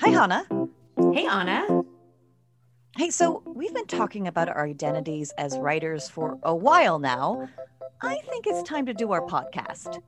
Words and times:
Hi, 0.00 0.10
Hannah. 0.10 0.44
Hey, 1.14 1.26
Ana. 1.26 1.82
Hey, 2.96 3.10
so 3.10 3.42
we've 3.46 3.72
been 3.72 3.86
talking 3.86 4.26
about 4.26 4.48
our 4.48 4.66
identities 4.66 5.32
as 5.38 5.58
writers 5.58 6.08
for 6.08 6.38
a 6.42 6.54
while 6.54 6.98
now. 6.98 7.48
I 8.02 8.16
think 8.28 8.46
it's 8.46 8.62
time 8.68 8.84
to 8.86 8.94
do 8.94 9.12
our 9.12 9.22
podcast. 9.22 10.02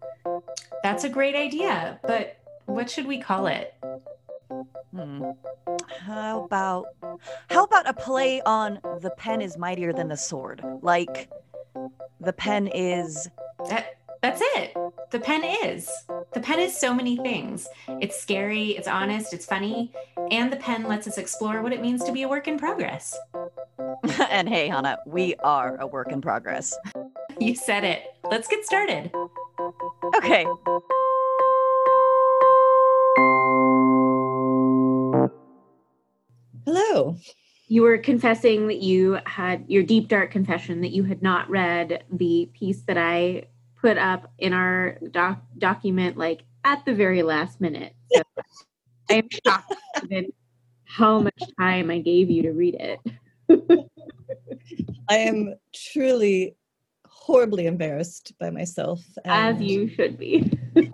That's 0.82 1.04
a 1.04 1.08
great 1.08 1.34
idea, 1.34 1.98
but 2.02 2.36
what 2.66 2.90
should 2.90 3.06
we 3.06 3.18
call 3.18 3.46
it? 3.46 3.74
Hmm. 4.94 5.24
How 6.00 6.44
about 6.44 6.86
how 7.48 7.64
about 7.64 7.88
a 7.88 7.94
play 7.94 8.42
on 8.42 8.80
the 9.00 9.10
pen 9.16 9.40
is 9.40 9.56
mightier 9.56 9.92
than 9.92 10.08
the 10.08 10.16
sword? 10.16 10.62
Like 10.82 11.30
the 12.20 12.32
pen 12.32 12.66
is 12.68 13.28
That 13.68 13.96
that's 14.22 14.40
it. 14.42 14.74
The 15.10 15.20
pen 15.20 15.44
is. 15.44 15.90
The 16.38 16.44
pen 16.44 16.60
is 16.60 16.78
so 16.78 16.94
many 16.94 17.16
things. 17.16 17.66
It's 18.00 18.16
scary, 18.16 18.68
it's 18.76 18.86
honest, 18.86 19.32
it's 19.32 19.44
funny, 19.44 19.90
and 20.30 20.52
the 20.52 20.56
pen 20.56 20.84
lets 20.84 21.08
us 21.08 21.18
explore 21.18 21.62
what 21.62 21.72
it 21.72 21.82
means 21.82 22.04
to 22.04 22.12
be 22.12 22.22
a 22.22 22.28
work 22.28 22.46
in 22.46 22.56
progress. 22.56 23.18
and 24.30 24.48
hey, 24.48 24.68
Hannah, 24.68 24.98
we 25.04 25.34
are 25.42 25.76
a 25.80 25.86
work 25.88 26.12
in 26.12 26.20
progress. 26.20 26.78
You 27.40 27.56
said 27.56 27.82
it. 27.82 28.02
Let's 28.30 28.46
get 28.46 28.64
started. 28.64 29.12
Okay. 30.16 30.44
Hello. 36.64 37.16
You 37.66 37.82
were 37.82 37.98
confessing 37.98 38.68
that 38.68 38.80
you 38.80 39.18
had 39.24 39.64
your 39.68 39.82
deep 39.82 40.06
dark 40.06 40.30
confession 40.30 40.82
that 40.82 40.90
you 40.90 41.02
had 41.02 41.20
not 41.20 41.50
read 41.50 42.04
the 42.10 42.48
piece 42.54 42.82
that 42.82 42.98
I 42.98 43.44
put 43.80 43.98
up 43.98 44.32
in 44.38 44.52
our 44.52 44.98
doc- 45.10 45.42
document 45.56 46.16
like 46.16 46.42
at 46.64 46.84
the 46.84 46.94
very 46.94 47.22
last 47.22 47.60
minute. 47.60 47.94
So 48.14 48.22
I 49.10 49.14
am 49.14 49.28
shocked 49.46 49.74
given 50.02 50.32
how 50.84 51.20
much 51.20 51.42
time 51.58 51.90
I 51.90 51.98
gave 51.98 52.30
you 52.30 52.42
to 52.42 52.52
read 52.52 52.74
it. 52.74 53.00
I 55.08 55.16
am 55.16 55.54
truly 55.74 56.56
horribly 57.06 57.66
embarrassed 57.66 58.32
by 58.38 58.50
myself. 58.50 59.00
As 59.24 59.60
you 59.60 59.88
should 59.88 60.18
be. 60.18 60.50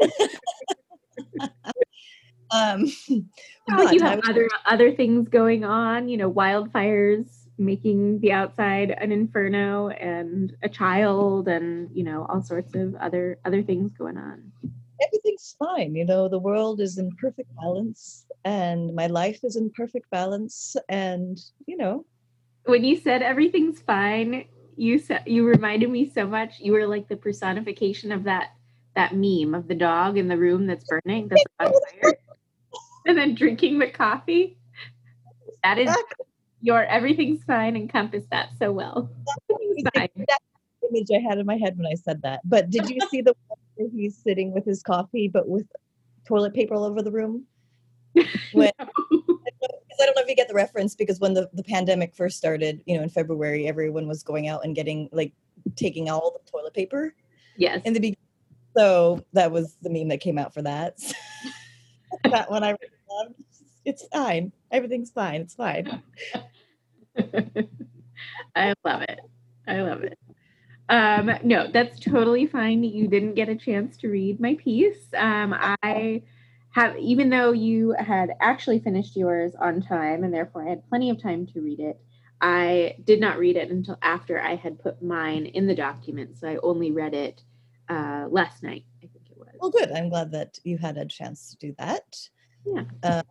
Um, 2.50 2.92
like 3.76 3.92
you 3.92 4.00
have 4.00 4.20
other 4.28 4.48
other 4.64 4.92
things 4.92 5.28
going 5.28 5.64
on, 5.64 6.08
you 6.08 6.16
know, 6.16 6.30
wildfires 6.30 7.43
making 7.56 8.20
the 8.20 8.32
outside 8.32 8.90
an 8.90 9.12
inferno 9.12 9.88
and 9.88 10.56
a 10.62 10.68
child 10.68 11.48
and 11.48 11.88
you 11.94 12.02
know 12.02 12.26
all 12.28 12.42
sorts 12.42 12.74
of 12.74 12.94
other 12.96 13.38
other 13.44 13.62
things 13.62 13.92
going 13.96 14.16
on 14.16 14.52
everything's 15.02 15.56
fine. 15.58 15.94
You 15.94 16.04
know, 16.04 16.28
the 16.28 16.38
world 16.38 16.80
is 16.80 16.98
in 16.98 17.10
perfect 17.16 17.54
balance 17.56 18.26
and 18.44 18.94
my 18.94 19.08
life 19.08 19.40
is 19.42 19.56
in 19.56 19.68
perfect 19.70 20.08
balance. 20.10 20.76
And, 20.88 21.40
you 21.66 21.76
know, 21.76 22.04
when 22.64 22.84
you 22.84 22.96
said 22.96 23.22
everything's 23.22 23.80
fine 23.80 24.46
you 24.76 24.98
said 24.98 25.22
you 25.26 25.46
reminded 25.46 25.90
me 25.90 26.10
so 26.10 26.26
much 26.26 26.58
you 26.58 26.72
were 26.72 26.86
like 26.86 27.08
the 27.08 27.16
personification 27.16 28.10
of 28.10 28.24
that 28.24 28.50
that 28.96 29.14
meme 29.14 29.54
of 29.54 29.68
the 29.68 29.74
dog 29.74 30.16
in 30.16 30.28
the 30.28 30.36
room 30.36 30.66
that's 30.66 30.84
burning 30.84 31.28
that's 31.28 31.44
on 31.60 31.72
fire 32.02 32.14
and 33.06 33.16
then 33.16 33.34
drinking 33.34 33.78
the 33.78 33.88
coffee 33.88 34.56
that 35.62 35.78
is 35.78 35.94
your 36.64 36.84
everything's 36.84 37.44
fine 37.44 37.76
encompassed 37.76 38.30
that 38.30 38.48
so 38.58 38.72
well 38.72 39.10
Everything's 39.50 39.88
fine. 39.94 40.08
that 40.16 40.38
image 40.90 41.08
I 41.14 41.20
had 41.20 41.38
in 41.38 41.46
my 41.46 41.56
head 41.56 41.76
when 41.76 41.86
I 41.86 41.94
said 41.94 42.22
that. 42.22 42.40
But 42.44 42.70
did 42.70 42.88
you 42.88 42.98
see 43.10 43.20
the 43.20 43.34
one 43.48 43.58
where 43.74 43.88
he's 43.90 44.16
sitting 44.16 44.52
with 44.52 44.64
his 44.64 44.82
coffee, 44.82 45.28
but 45.28 45.48
with 45.48 45.66
toilet 46.26 46.54
paper 46.54 46.74
all 46.74 46.84
over 46.84 47.02
the 47.02 47.12
room? 47.12 47.44
When, 48.52 48.70
because 48.78 49.98
I 50.00 50.06
don't 50.06 50.14
know 50.14 50.22
if 50.22 50.28
you 50.28 50.36
get 50.36 50.48
the 50.48 50.54
reference 50.54 50.94
because 50.94 51.18
when 51.18 51.34
the, 51.34 51.50
the 51.52 51.64
pandemic 51.64 52.14
first 52.14 52.36
started, 52.38 52.80
you 52.86 52.96
know, 52.96 53.02
in 53.02 53.08
February, 53.08 53.66
everyone 53.66 54.06
was 54.06 54.22
going 54.22 54.46
out 54.46 54.64
and 54.64 54.74
getting 54.74 55.08
like 55.12 55.32
taking 55.74 56.08
all 56.08 56.30
the 56.30 56.50
toilet 56.50 56.72
paper 56.72 57.14
yes 57.56 57.82
in 57.84 57.92
the 57.92 57.98
beginning. 57.98 58.16
So 58.76 59.24
that 59.32 59.50
was 59.50 59.76
the 59.82 59.90
meme 59.90 60.08
that 60.08 60.20
came 60.20 60.38
out 60.38 60.54
for 60.54 60.62
that. 60.62 60.98
that 62.30 62.48
one 62.50 62.62
I 62.62 62.70
really 62.70 62.92
loved. 63.10 63.42
It's 63.84 64.06
fine. 64.12 64.52
Everything's 64.70 65.10
fine. 65.10 65.40
It's 65.40 65.54
fine. 65.54 66.02
I 68.56 68.74
love 68.84 69.02
it. 69.02 69.20
I 69.66 69.80
love 69.80 70.02
it. 70.02 70.18
Um, 70.88 71.30
no, 71.42 71.68
that's 71.72 71.98
totally 71.98 72.46
fine. 72.46 72.84
You 72.84 73.08
didn't 73.08 73.34
get 73.34 73.48
a 73.48 73.56
chance 73.56 73.96
to 73.98 74.08
read 74.08 74.40
my 74.40 74.54
piece. 74.54 75.06
Um, 75.16 75.54
I 75.82 76.22
have, 76.70 76.96
even 76.98 77.30
though 77.30 77.52
you 77.52 77.94
had 77.98 78.30
actually 78.40 78.80
finished 78.80 79.16
yours 79.16 79.54
on 79.58 79.80
time 79.80 80.24
and 80.24 80.34
therefore 80.34 80.66
I 80.66 80.70
had 80.70 80.88
plenty 80.88 81.10
of 81.10 81.22
time 81.22 81.46
to 81.48 81.60
read 81.60 81.80
it, 81.80 81.98
I 82.40 82.96
did 83.04 83.20
not 83.20 83.38
read 83.38 83.56
it 83.56 83.70
until 83.70 83.96
after 84.02 84.40
I 84.40 84.56
had 84.56 84.78
put 84.78 85.02
mine 85.02 85.46
in 85.46 85.66
the 85.66 85.74
document. 85.74 86.38
So 86.38 86.48
I 86.48 86.56
only 86.62 86.90
read 86.90 87.14
it 87.14 87.42
uh, 87.88 88.26
last 88.28 88.62
night, 88.62 88.84
I 89.02 89.06
think 89.06 89.30
it 89.30 89.38
was. 89.38 89.48
Well, 89.60 89.70
good. 89.70 89.92
I'm 89.92 90.08
glad 90.08 90.32
that 90.32 90.58
you 90.64 90.76
had 90.76 90.98
a 90.98 91.06
chance 91.06 91.50
to 91.50 91.68
do 91.68 91.74
that. 91.78 92.16
Yeah. 92.66 92.84
Um, 93.02 93.22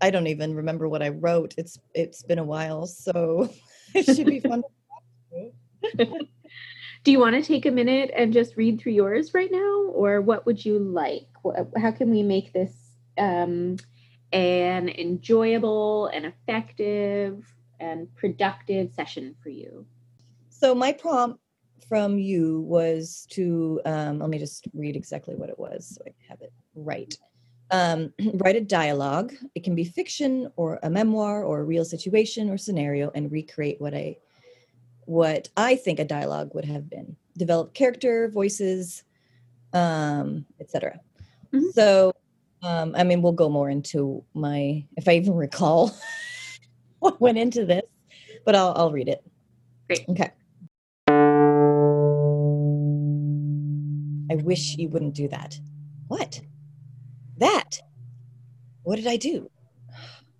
I 0.00 0.10
don't 0.10 0.26
even 0.26 0.54
remember 0.54 0.88
what 0.88 1.02
I 1.02 1.10
wrote. 1.10 1.54
It's 1.56 1.78
it's 1.94 2.22
been 2.22 2.38
a 2.38 2.44
while, 2.44 2.86
so 2.86 3.48
it 3.94 4.04
should 4.04 4.26
be 4.26 4.40
fun. 4.40 4.62
Do 7.04 7.12
you 7.12 7.20
want 7.20 7.36
to 7.36 7.42
take 7.42 7.66
a 7.66 7.70
minute 7.70 8.10
and 8.16 8.32
just 8.32 8.56
read 8.56 8.80
through 8.80 8.92
yours 8.92 9.32
right 9.32 9.50
now, 9.50 9.84
or 9.92 10.20
what 10.20 10.44
would 10.46 10.64
you 10.64 10.78
like? 10.78 11.28
How 11.76 11.92
can 11.92 12.10
we 12.10 12.22
make 12.22 12.52
this 12.52 12.72
um, 13.16 13.76
an 14.32 14.88
enjoyable 14.88 16.08
and 16.08 16.26
effective 16.26 17.44
and 17.78 18.12
productive 18.16 18.92
session 18.92 19.36
for 19.42 19.50
you? 19.50 19.86
So 20.50 20.74
my 20.74 20.92
prompt 20.92 21.38
from 21.88 22.18
you 22.18 22.60
was 22.62 23.26
to 23.30 23.80
um, 23.84 24.18
let 24.18 24.28
me 24.28 24.38
just 24.38 24.66
read 24.74 24.96
exactly 24.96 25.36
what 25.36 25.50
it 25.50 25.58
was 25.58 25.94
so 25.94 26.02
I 26.06 26.14
have 26.28 26.40
it 26.40 26.52
right. 26.74 27.14
Um, 27.70 28.12
write 28.34 28.56
a 28.56 28.60
dialogue. 28.60 29.34
It 29.54 29.64
can 29.64 29.74
be 29.74 29.84
fiction 29.84 30.50
or 30.56 30.78
a 30.82 30.90
memoir 30.90 31.44
or 31.44 31.60
a 31.60 31.64
real 31.64 31.84
situation 31.84 32.50
or 32.50 32.58
scenario, 32.58 33.10
and 33.14 33.30
recreate 33.30 33.80
what 33.80 33.94
I 33.94 34.16
what 35.06 35.48
I 35.56 35.76
think 35.76 35.98
a 36.00 36.04
dialogue 36.04 36.50
would 36.54 36.64
have 36.64 36.90
been. 36.90 37.16
Develop 37.38 37.74
character, 37.74 38.28
voices, 38.28 39.04
um, 39.72 40.44
etc. 40.60 41.00
Mhm. 41.52 41.72
So, 41.72 42.12
um, 42.62 42.94
I 42.96 43.04
mean, 43.04 43.22
we'll 43.22 43.32
go 43.32 43.48
more 43.48 43.70
into 43.70 44.24
my 44.34 44.84
if 44.96 45.08
I 45.08 45.16
even 45.16 45.34
recall 45.34 45.96
what 46.98 47.20
went 47.20 47.38
into 47.38 47.64
this, 47.64 47.84
but 48.44 48.54
I'll 48.54 48.72
I'll 48.76 48.92
read 48.92 49.08
it. 49.08 49.24
Great. 49.88 50.04
Okay. 50.08 50.30
I 54.28 54.34
wish 54.34 54.76
you 54.76 54.88
wouldn't 54.88 55.14
do 55.14 55.28
that. 55.28 55.58
What? 56.08 56.40
That. 57.38 57.80
What 58.82 58.96
did 58.96 59.06
I 59.06 59.16
do? 59.16 59.50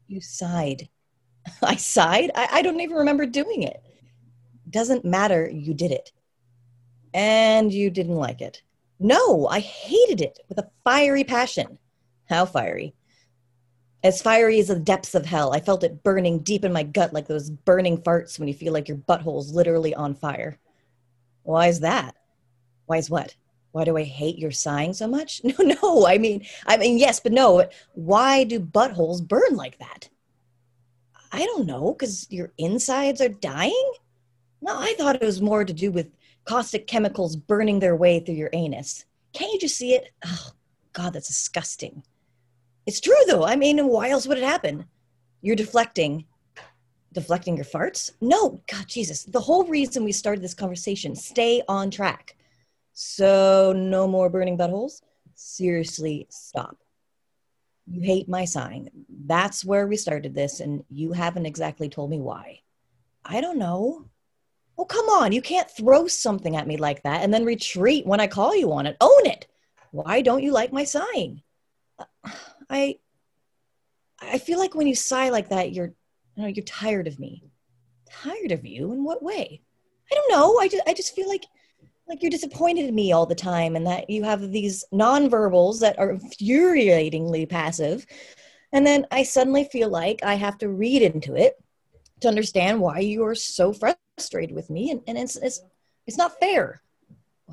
You 0.06 0.20
sighed. 0.20 0.88
I 1.62 1.76
sighed? 1.76 2.30
I, 2.34 2.48
I 2.52 2.62
don't 2.62 2.80
even 2.80 2.96
remember 2.96 3.26
doing 3.26 3.62
it. 3.62 3.82
Doesn't 4.70 5.04
matter, 5.04 5.48
you 5.52 5.74
did 5.74 5.92
it. 5.92 6.12
And 7.14 7.72
you 7.72 7.90
didn't 7.90 8.16
like 8.16 8.40
it. 8.40 8.62
No, 8.98 9.46
I 9.46 9.60
hated 9.60 10.20
it 10.20 10.38
with 10.48 10.58
a 10.58 10.70
fiery 10.84 11.24
passion. 11.24 11.78
How 12.28 12.46
fiery? 12.46 12.94
As 14.02 14.22
fiery 14.22 14.58
as 14.58 14.68
the 14.68 14.78
depths 14.78 15.14
of 15.14 15.26
hell. 15.26 15.52
I 15.52 15.60
felt 15.60 15.84
it 15.84 16.02
burning 16.02 16.40
deep 16.40 16.64
in 16.64 16.72
my 16.72 16.82
gut 16.82 17.12
like 17.12 17.26
those 17.26 17.50
burning 17.50 17.98
farts 17.98 18.38
when 18.38 18.48
you 18.48 18.54
feel 18.54 18.72
like 18.72 18.88
your 18.88 18.98
butthole's 18.98 19.52
literally 19.52 19.94
on 19.94 20.14
fire. 20.14 20.58
Why 21.42 21.68
is 21.68 21.80
that? 21.80 22.14
Why 22.86 22.98
is 22.98 23.10
what? 23.10 23.34
Why 23.76 23.84
do 23.84 23.98
I 23.98 24.04
hate 24.04 24.38
your 24.38 24.52
sighing 24.52 24.94
so 24.94 25.06
much? 25.06 25.42
No, 25.58 25.76
no. 25.82 26.06
I 26.06 26.16
mean, 26.16 26.46
I 26.66 26.78
mean, 26.78 26.96
yes, 26.96 27.20
but 27.20 27.32
no. 27.32 27.68
Why 27.92 28.42
do 28.42 28.58
buttholes 28.58 29.20
burn 29.20 29.54
like 29.54 29.78
that? 29.80 30.08
I 31.30 31.44
don't 31.44 31.66
know, 31.66 31.92
because 31.92 32.26
your 32.30 32.52
insides 32.56 33.20
are 33.20 33.28
dying? 33.28 33.92
No, 34.62 34.78
I 34.78 34.94
thought 34.94 35.16
it 35.16 35.26
was 35.26 35.42
more 35.42 35.62
to 35.62 35.74
do 35.74 35.90
with 35.90 36.08
caustic 36.46 36.86
chemicals 36.86 37.36
burning 37.36 37.78
their 37.78 37.96
way 37.96 38.18
through 38.18 38.36
your 38.36 38.48
anus. 38.54 39.04
Can't 39.34 39.52
you 39.52 39.58
just 39.58 39.76
see 39.76 39.92
it? 39.92 40.08
Oh, 40.24 40.52
God, 40.94 41.12
that's 41.12 41.28
disgusting. 41.28 42.02
It's 42.86 43.00
true, 43.00 43.24
though. 43.26 43.44
I 43.44 43.56
mean, 43.56 43.86
why 43.88 44.08
else 44.08 44.26
would 44.26 44.38
it 44.38 44.44
happen? 44.44 44.86
You're 45.42 45.54
deflecting. 45.54 46.24
Deflecting 47.12 47.56
your 47.56 47.66
farts? 47.66 48.12
No, 48.22 48.62
God, 48.72 48.86
Jesus. 48.88 49.24
The 49.24 49.40
whole 49.40 49.64
reason 49.66 50.02
we 50.02 50.12
started 50.12 50.42
this 50.42 50.54
conversation, 50.54 51.14
stay 51.14 51.62
on 51.68 51.90
track. 51.90 52.35
So, 52.98 53.74
no 53.76 54.08
more 54.08 54.30
burning 54.30 54.56
buttholes? 54.56 55.02
Seriously, 55.34 56.26
stop. 56.30 56.78
You 57.86 58.00
hate 58.00 58.26
my 58.26 58.46
sign. 58.46 58.88
That's 59.26 59.66
where 59.66 59.86
we 59.86 59.98
started 59.98 60.34
this, 60.34 60.60
and 60.60 60.82
you 60.88 61.12
haven't 61.12 61.44
exactly 61.44 61.90
told 61.90 62.08
me 62.08 62.20
why. 62.20 62.60
I 63.22 63.42
don't 63.42 63.58
know. 63.58 64.06
Oh, 64.78 64.86
come 64.86 65.06
on. 65.10 65.32
You 65.32 65.42
can't 65.42 65.70
throw 65.70 66.06
something 66.06 66.56
at 66.56 66.66
me 66.66 66.78
like 66.78 67.02
that 67.02 67.22
and 67.22 67.34
then 67.34 67.44
retreat 67.44 68.06
when 68.06 68.18
I 68.18 68.28
call 68.28 68.56
you 68.56 68.72
on 68.72 68.86
it. 68.86 68.96
Own 69.02 69.26
it. 69.26 69.46
Why 69.90 70.22
don't 70.22 70.42
you 70.42 70.52
like 70.52 70.72
my 70.72 70.84
sign? 70.84 71.42
I 72.70 72.98
I 74.22 74.38
feel 74.38 74.58
like 74.58 74.74
when 74.74 74.86
you 74.86 74.94
sigh 74.94 75.28
like 75.28 75.50
that, 75.50 75.72
you're, 75.72 75.92
you 76.34 76.42
know, 76.42 76.48
you're 76.48 76.64
tired 76.64 77.08
of 77.08 77.18
me. 77.18 77.44
Tired 78.10 78.52
of 78.52 78.64
you? 78.64 78.92
In 78.92 79.04
what 79.04 79.22
way? 79.22 79.60
I 80.10 80.14
don't 80.14 80.30
know. 80.30 80.58
I 80.58 80.68
just, 80.68 80.82
I 80.86 80.94
just 80.94 81.14
feel 81.14 81.28
like, 81.28 81.44
like 82.08 82.22
you're 82.22 82.30
disappointed 82.30 82.86
in 82.86 82.94
me 82.94 83.12
all 83.12 83.26
the 83.26 83.34
time, 83.34 83.76
and 83.76 83.86
that 83.86 84.08
you 84.08 84.22
have 84.22 84.52
these 84.52 84.84
nonverbals 84.92 85.80
that 85.80 85.98
are 85.98 86.14
infuriatingly 86.14 87.48
passive, 87.48 88.06
and 88.72 88.86
then 88.86 89.06
I 89.10 89.22
suddenly 89.22 89.64
feel 89.64 89.88
like 89.88 90.22
I 90.22 90.34
have 90.34 90.58
to 90.58 90.68
read 90.68 91.02
into 91.02 91.34
it 91.34 91.54
to 92.20 92.28
understand 92.28 92.80
why 92.80 93.00
you 93.00 93.24
are 93.24 93.34
so 93.34 93.72
frustrated 93.72 94.54
with 94.54 94.70
me, 94.70 94.90
and, 94.90 95.02
and 95.06 95.18
it's, 95.18 95.36
it's, 95.36 95.60
it's 96.06 96.18
not 96.18 96.38
fair. 96.38 96.82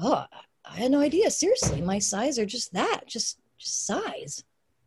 Oh, 0.02 0.26
I 0.66 0.76
had 0.76 0.92
no 0.92 1.00
idea. 1.00 1.30
Seriously, 1.30 1.82
my 1.82 2.00
sighs 2.00 2.40
are 2.40 2.46
just 2.46 2.74
that, 2.74 3.02
just, 3.08 3.40
just 3.58 3.86
sighs. 3.86 4.44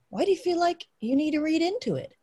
Why 0.09 0.25
do 0.25 0.31
you 0.31 0.37
feel 0.37 0.59
like 0.59 0.87
you 1.01 1.17
need 1.17 1.33
to 1.33 1.41
read 1.41 1.63
into 1.63 1.97
it? 1.97 2.15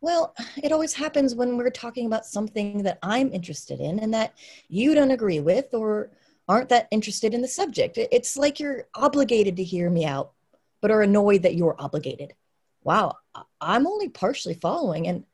Well, 0.00 0.34
it 0.62 0.72
always 0.72 0.92
happens 0.92 1.34
when 1.34 1.56
we're 1.56 1.70
talking 1.70 2.06
about 2.06 2.26
something 2.26 2.82
that 2.82 2.98
I'm 3.02 3.32
interested 3.32 3.80
in 3.80 4.00
and 4.00 4.12
that 4.12 4.34
you 4.68 4.94
don't 4.94 5.10
agree 5.10 5.40
with 5.40 5.72
or 5.72 6.10
aren't 6.48 6.68
that 6.68 6.88
interested 6.90 7.34
in 7.34 7.42
the 7.42 7.48
subject. 7.48 7.98
It's 7.98 8.36
like 8.36 8.60
you're 8.60 8.86
obligated 8.94 9.56
to 9.56 9.64
hear 9.64 9.88
me 9.88 10.04
out, 10.04 10.32
but 10.80 10.90
are 10.90 11.02
annoyed 11.02 11.42
that 11.42 11.54
you're 11.54 11.76
obligated. 11.78 12.34
Wow, 12.82 13.16
I'm 13.60 13.86
only 13.86 14.10
partially 14.10 14.54
following 14.54 15.06
and 15.06 15.24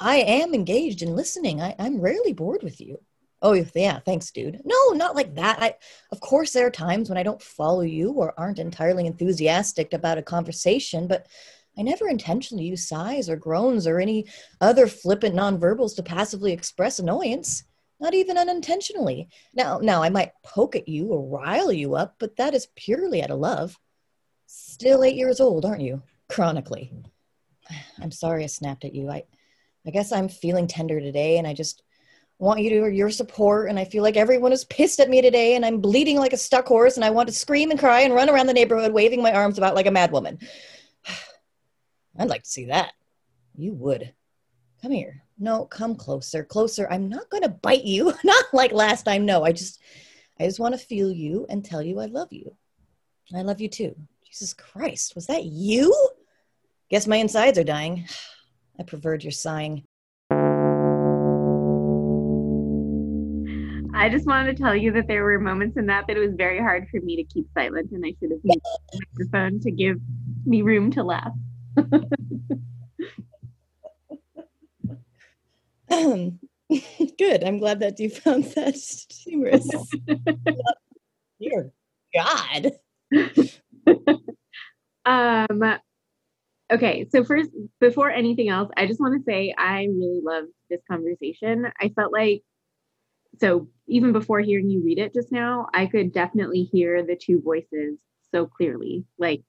I 0.00 0.16
am 0.16 0.54
engaged 0.54 1.02
in 1.02 1.16
listening. 1.16 1.60
I, 1.60 1.74
am 1.78 2.00
rarely 2.00 2.32
bored 2.32 2.62
with 2.62 2.80
you. 2.80 3.00
Oh, 3.42 3.52
yeah, 3.74 4.00
thanks, 4.00 4.30
dude. 4.30 4.60
No, 4.64 4.90
not 4.90 5.14
like 5.14 5.34
that. 5.34 5.62
I, 5.62 5.74
of 6.10 6.20
course, 6.20 6.52
there 6.52 6.66
are 6.66 6.70
times 6.70 7.08
when 7.08 7.18
I 7.18 7.22
don't 7.22 7.42
follow 7.42 7.82
you 7.82 8.12
or 8.12 8.32
aren't 8.38 8.58
entirely 8.58 9.06
enthusiastic 9.06 9.92
about 9.92 10.18
a 10.18 10.22
conversation, 10.22 11.06
but 11.06 11.26
I 11.76 11.82
never 11.82 12.08
intentionally 12.08 12.64
use 12.64 12.88
sighs 12.88 13.28
or 13.28 13.36
groans 13.36 13.86
or 13.86 14.00
any 14.00 14.26
other 14.60 14.86
flippant 14.86 15.34
nonverbals 15.34 15.94
to 15.96 16.02
passively 16.02 16.52
express 16.52 16.98
annoyance, 16.98 17.64
not 18.00 18.14
even 18.14 18.38
unintentionally. 18.38 19.28
Now, 19.54 19.78
now 19.78 20.02
I 20.02 20.10
might 20.10 20.32
poke 20.42 20.76
at 20.76 20.88
you 20.88 21.08
or 21.08 21.40
rile 21.40 21.72
you 21.72 21.94
up, 21.94 22.16
but 22.18 22.36
that 22.36 22.54
is 22.54 22.68
purely 22.74 23.22
out 23.22 23.30
of 23.30 23.38
love. 23.38 23.78
Still 24.46 25.04
eight 25.04 25.16
years 25.16 25.40
old, 25.40 25.64
aren't 25.64 25.82
you? 25.82 26.02
Chronically. 26.28 26.92
I'm 28.00 28.10
sorry 28.10 28.44
I 28.44 28.48
snapped 28.48 28.84
at 28.84 28.94
you. 28.94 29.10
I, 29.10 29.24
I 29.86 29.90
guess 29.90 30.12
I'm 30.12 30.28
feeling 30.28 30.66
tender 30.66 31.00
today, 31.00 31.38
and 31.38 31.46
I 31.46 31.54
just 31.54 31.82
want 32.38 32.60
you 32.60 32.70
to 32.70 32.92
your 32.92 33.10
support. 33.10 33.70
And 33.70 33.78
I 33.78 33.84
feel 33.84 34.02
like 34.02 34.16
everyone 34.16 34.52
is 34.52 34.64
pissed 34.64 35.00
at 35.00 35.08
me 35.08 35.22
today, 35.22 35.56
and 35.56 35.64
I'm 35.64 35.80
bleeding 35.80 36.18
like 36.18 36.32
a 36.32 36.38
stuck 36.38 36.66
horse, 36.66 36.96
and 36.96 37.04
I 37.04 37.10
want 37.10 37.28
to 37.28 37.34
scream 37.34 37.70
and 37.70 37.80
cry 37.80 38.00
and 38.00 38.14
run 38.14 38.28
around 38.28 38.46
the 38.46 38.52
neighborhood 38.52 38.92
waving 38.92 39.22
my 39.22 39.32
arms 39.32 39.58
about 39.58 39.74
like 39.74 39.86
a 39.86 39.90
mad 39.90 40.12
woman. 40.12 40.38
I'd 42.18 42.28
like 42.28 42.42
to 42.42 42.50
see 42.50 42.66
that. 42.66 42.92
You 43.56 43.72
would. 43.72 44.12
Come 44.82 44.92
here. 44.92 45.23
No, 45.38 45.64
come 45.64 45.96
closer, 45.96 46.44
closer. 46.44 46.86
I'm 46.90 47.08
not 47.08 47.28
going 47.28 47.42
to 47.42 47.48
bite 47.48 47.84
you. 47.84 48.12
not 48.24 48.44
like 48.52 48.72
last 48.72 49.02
time. 49.02 49.26
No, 49.26 49.44
I 49.44 49.52
just, 49.52 49.80
I 50.38 50.44
just 50.44 50.60
want 50.60 50.74
to 50.74 50.86
feel 50.86 51.10
you 51.10 51.46
and 51.48 51.64
tell 51.64 51.82
you 51.82 52.00
I 52.00 52.06
love 52.06 52.32
you. 52.32 52.56
I 53.34 53.42
love 53.42 53.60
you 53.60 53.68
too. 53.68 53.96
Jesus 54.24 54.54
Christ, 54.54 55.14
was 55.14 55.26
that 55.26 55.44
you? 55.44 55.94
Guess 56.90 57.06
my 57.06 57.16
insides 57.16 57.58
are 57.58 57.64
dying. 57.64 58.06
I 58.78 58.82
preferred 58.82 59.22
your 59.24 59.30
sighing. 59.30 59.84
I 63.96 64.08
just 64.08 64.26
wanted 64.26 64.56
to 64.56 64.62
tell 64.62 64.74
you 64.74 64.90
that 64.92 65.06
there 65.06 65.22
were 65.22 65.38
moments 65.38 65.76
in 65.76 65.86
that 65.86 66.06
that 66.08 66.16
it 66.16 66.20
was 66.20 66.34
very 66.34 66.58
hard 66.58 66.88
for 66.90 67.00
me 67.00 67.16
to 67.16 67.22
keep 67.24 67.46
silent, 67.56 67.92
and 67.92 68.04
I 68.04 68.12
should 68.18 68.32
have 68.32 68.40
used 68.42 68.60
the 68.92 69.00
microphone 69.12 69.60
to 69.60 69.70
give 69.70 69.98
me 70.44 70.62
room 70.62 70.90
to 70.90 71.04
laugh. 71.04 71.32
um, 71.76 72.08
good. 77.18 77.44
I'm 77.44 77.58
glad 77.58 77.80
that 77.80 77.98
you 77.98 78.10
found 78.10 78.44
that 78.44 78.76
humorous. 79.24 79.68
Dear 81.40 81.72
God. 82.14 82.72
um. 85.04 85.78
Okay, 86.72 87.06
so 87.10 87.22
first, 87.24 87.50
before 87.78 88.10
anything 88.10 88.48
else, 88.48 88.70
I 88.76 88.86
just 88.86 88.98
want 88.98 89.18
to 89.18 89.24
say 89.30 89.54
I 89.56 89.84
really 89.84 90.20
loved 90.24 90.48
this 90.70 90.80
conversation. 90.90 91.66
I 91.78 91.90
felt 91.90 92.10
like, 92.10 92.42
so 93.38 93.68
even 93.86 94.12
before 94.12 94.40
hearing 94.40 94.70
you 94.70 94.82
read 94.82 94.98
it 94.98 95.12
just 95.12 95.30
now, 95.30 95.66
I 95.74 95.86
could 95.86 96.12
definitely 96.12 96.62
hear 96.62 97.04
the 97.04 97.16
two 97.16 97.42
voices 97.42 97.98
so 98.32 98.46
clearly. 98.46 99.04
Like 99.18 99.42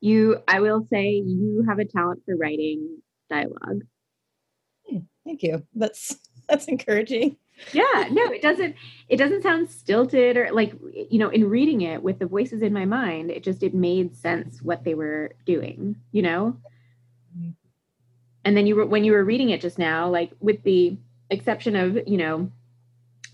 you 0.00 0.38
i 0.48 0.60
will 0.60 0.86
say 0.90 1.22
you 1.24 1.64
have 1.68 1.78
a 1.78 1.84
talent 1.84 2.22
for 2.24 2.36
writing 2.36 2.98
dialogue 3.28 3.82
thank 5.30 5.42
you. 5.42 5.64
That's 5.74 6.16
that's 6.48 6.66
encouraging. 6.66 7.36
Yeah 7.74 8.08
no 8.10 8.32
it 8.32 8.40
doesn't 8.40 8.74
it 9.08 9.18
doesn't 9.18 9.42
sound 9.42 9.68
stilted 9.68 10.38
or 10.38 10.50
like 10.50 10.72
you 11.10 11.18
know 11.18 11.28
in 11.28 11.48
reading 11.48 11.82
it 11.82 12.02
with 12.02 12.18
the 12.18 12.26
voices 12.26 12.62
in 12.62 12.72
my 12.72 12.86
mind 12.86 13.30
it 13.30 13.42
just 13.42 13.62
it 13.62 13.74
made 13.74 14.16
sense 14.16 14.62
what 14.62 14.82
they 14.82 14.94
were 14.94 15.34
doing 15.44 15.96
you 16.10 16.22
know? 16.22 16.56
And 18.46 18.56
then 18.56 18.66
you 18.66 18.76
were 18.76 18.86
when 18.86 19.04
you 19.04 19.12
were 19.12 19.24
reading 19.24 19.50
it 19.50 19.60
just 19.60 19.78
now 19.78 20.08
like 20.08 20.32
with 20.40 20.62
the 20.62 20.96
exception 21.28 21.76
of 21.76 21.98
you 22.08 22.16
know 22.16 22.50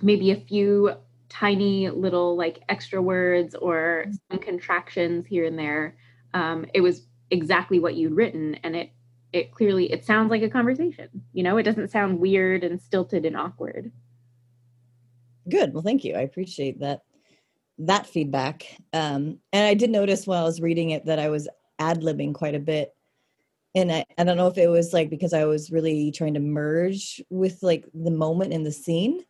maybe 0.03 0.33
a 0.33 0.41
few 0.41 0.93
tiny 1.29 1.89
little 1.89 2.37
like 2.37 2.63
extra 2.69 3.01
words 3.01 3.55
or 3.55 4.07
some 4.31 4.41
contractions 4.41 5.25
here 5.27 5.45
and 5.45 5.59
there 5.59 5.97
um, 6.35 6.67
it 6.75 6.81
was 6.81 7.07
exactly 7.31 7.79
what 7.79 7.95
you'd 7.95 8.13
written 8.13 8.57
and 8.65 8.75
it 8.75 8.91
it 9.37 9.53
clearly 9.53 9.93
it 9.93 10.05
sounds 10.05 10.31
like 10.31 10.43
a 10.43 10.51
conversation 10.51 11.09
you 11.33 11.43
know? 11.43 11.57
It 11.57 11.63
doesn't 11.63 11.91
sound 11.91 12.19
weird 12.19 12.65
and 12.65 12.81
stilted 12.81 13.25
and 13.25 13.37
awkward. 13.37 13.93
Good. 15.49 15.73
Well 15.73 15.83
thank 15.83 16.05
you. 16.05 16.15
I 16.15 16.21
appreciate 16.21 16.81
that 16.81 17.03
that 17.79 18.07
feedback. 18.07 18.67
Um, 18.93 19.39
and 19.53 19.67
i 19.67 19.75
did 19.75 19.91
notice 19.91 20.27
while 20.27 20.43
i 20.43 20.47
was 20.47 20.61
reading 20.61 20.91
it 20.91 21.05
that 21.07 21.19
i 21.19 21.29
was 21.29 21.49
ad-libbing 21.79 22.35
quite 22.35 22.55
a 22.55 22.61
bit. 22.61 22.95
And 23.75 23.93
I, 23.93 24.07
I 24.17 24.25
don't 24.25 24.39
know 24.39 24.47
if 24.47 24.57
it 24.57 24.69
was 24.69 24.93
like 24.95 25.11
because 25.11 25.35
i 25.35 25.45
was 25.45 25.71
really 25.71 26.11
trying 26.11 26.35
to 26.35 26.41
merge 26.41 27.23
with 27.31 27.63
like 27.63 27.85
the 27.93 28.11
moment 28.11 28.53
in 28.53 28.65
the 28.65 28.73
scene. 28.73 29.25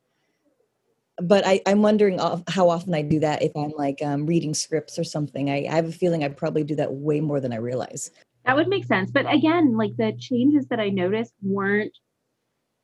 But 1.19 1.47
I, 1.47 1.63
I'm 1.67 1.81
wondering 1.81 2.19
how 2.47 2.69
often 2.69 2.95
I 2.95 3.01
do 3.01 3.19
that 3.21 3.43
if 3.43 3.53
I'm 3.57 3.71
like 3.71 4.03
um, 4.03 4.27
reading 4.27 4.53
scripts 4.53 4.99
or 4.99 5.05
something. 5.05 5.49
I, 5.49 5.67
I 5.67 5.75
have 5.75 5.89
a 5.89 5.93
feeling 5.93 6.23
I 6.23 6.29
probably 6.29 6.63
do 6.63 6.75
that 6.77 6.93
way 6.93 7.21
more 7.21 7.41
than 7.41 7.55
I 7.55 7.57
realize. 7.57 8.11
That 8.47 8.57
would 8.57 8.69
make 8.69 8.85
sense. 8.85 9.11
But 9.11 9.33
again, 9.33 9.77
like 9.77 9.97
the 9.97 10.17
changes 10.19 10.69
that 10.69 10.81
I 10.81 10.89
noticed 10.89 11.35
weren't 11.43 11.93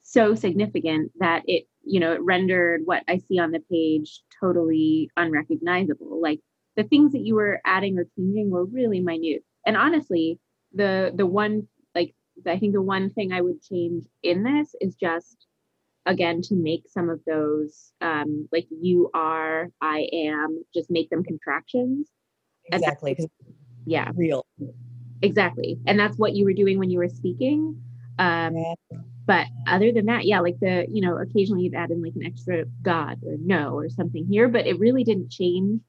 so 0.03 0.35
significant 0.35 1.13
that 1.21 1.43
it, 1.47 1.67
you 1.85 2.01
know, 2.01 2.13
it 2.13 2.23
rendered 2.23 2.83
what 2.85 3.05
I 3.09 3.19
see 3.19 3.39
on 3.39 3.53
the 3.53 3.63
page 3.71 4.23
totally 4.41 5.11
unrecognizable. 5.17 6.21
Like 6.21 6.41
the 6.77 6.85
things 6.85 7.13
that 7.13 7.21
you 7.21 7.37
were 7.37 7.61
adding 7.65 7.99
or 7.99 8.07
changing 8.17 8.51
were 8.51 8.65
really 8.65 9.01
minute. 9.01 9.45
And 9.65 9.77
honestly, 9.77 10.39
the 10.75 11.13
the 11.15 11.27
one 11.27 11.69
like 11.95 12.15
I 12.47 12.59
think 12.59 12.73
the 12.73 12.83
one 12.83 13.11
thing 13.11 13.33
I 13.33 13.41
would 13.41 13.63
change 13.63 14.05
in 14.23 14.43
this 14.43 14.75
is 14.81 14.97
just 14.97 15.47
again 16.07 16.43
to 16.43 16.55
make 16.55 16.85
some 16.89 17.09
of 17.09 17.21
those 17.27 17.93
um, 18.01 18.49
like 18.53 18.67
you 18.71 19.11
are 19.15 19.69
i 19.81 20.09
am 20.13 20.65
just 20.75 20.91
make 20.91 21.09
them 21.11 21.23
contractions 21.23 22.09
exactly 22.73 23.17
yeah 23.87 24.11
real 24.15 24.47
exactly 25.23 25.79
and 25.87 25.99
that's 25.99 26.17
what 26.17 26.35
you 26.35 26.45
were 26.45 26.53
doing 26.53 26.79
when 26.79 26.91
you 26.91 26.99
were 26.99 27.09
speaking 27.09 27.81
um, 28.19 28.57
yeah. 28.57 28.99
but 29.27 29.47
other 29.67 29.93
than 29.93 30.07
that 30.07 30.25
yeah 30.25 30.41
like 30.41 30.59
the 30.61 30.87
you 30.91 31.01
know 31.01 31.17
occasionally 31.17 31.63
you'd 31.63 31.75
add 31.75 31.91
in 31.91 32.03
like 32.03 32.15
an 32.17 32.25
extra 32.25 32.65
god 32.83 33.19
or 33.25 33.37
no 33.39 33.75
or 33.75 33.89
something 33.89 34.27
here 34.27 34.49
but 34.49 34.67
it 34.67 34.79
really 34.79 35.05
didn't 35.05 35.31
change 35.31 35.81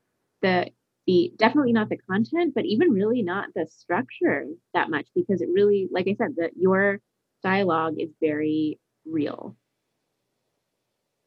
the 0.41 0.67
the 1.05 1.33
definitely 1.37 1.73
not 1.73 1.89
the 1.89 1.97
content 2.09 2.53
but 2.55 2.65
even 2.65 2.91
really 2.91 3.21
not 3.21 3.49
the 3.55 3.67
structure 3.67 4.45
that 4.73 4.89
much 4.89 5.07
because 5.15 5.41
it 5.41 5.49
really 5.51 5.89
like 5.91 6.07
i 6.07 6.15
said 6.15 6.35
that 6.37 6.51
your 6.55 6.99
dialogue 7.43 7.95
is 7.99 8.09
very 8.21 8.79
real 9.05 9.57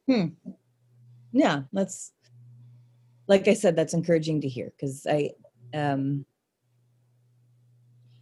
Hmm. 0.06 0.26
Yeah, 1.32 1.62
that's 1.72 2.12
like 3.28 3.48
I 3.48 3.54
said, 3.54 3.76
that's 3.76 3.94
encouraging 3.94 4.42
to 4.42 4.48
hear 4.48 4.72
because 4.76 5.06
I 5.08 5.30
um 5.74 6.24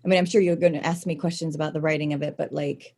I 0.04 0.08
mean 0.08 0.18
I'm 0.18 0.26
sure 0.26 0.40
you're 0.40 0.56
gonna 0.56 0.78
ask 0.78 1.06
me 1.06 1.14
questions 1.14 1.54
about 1.54 1.72
the 1.72 1.80
writing 1.80 2.12
of 2.12 2.22
it, 2.22 2.36
but 2.36 2.52
like 2.52 2.94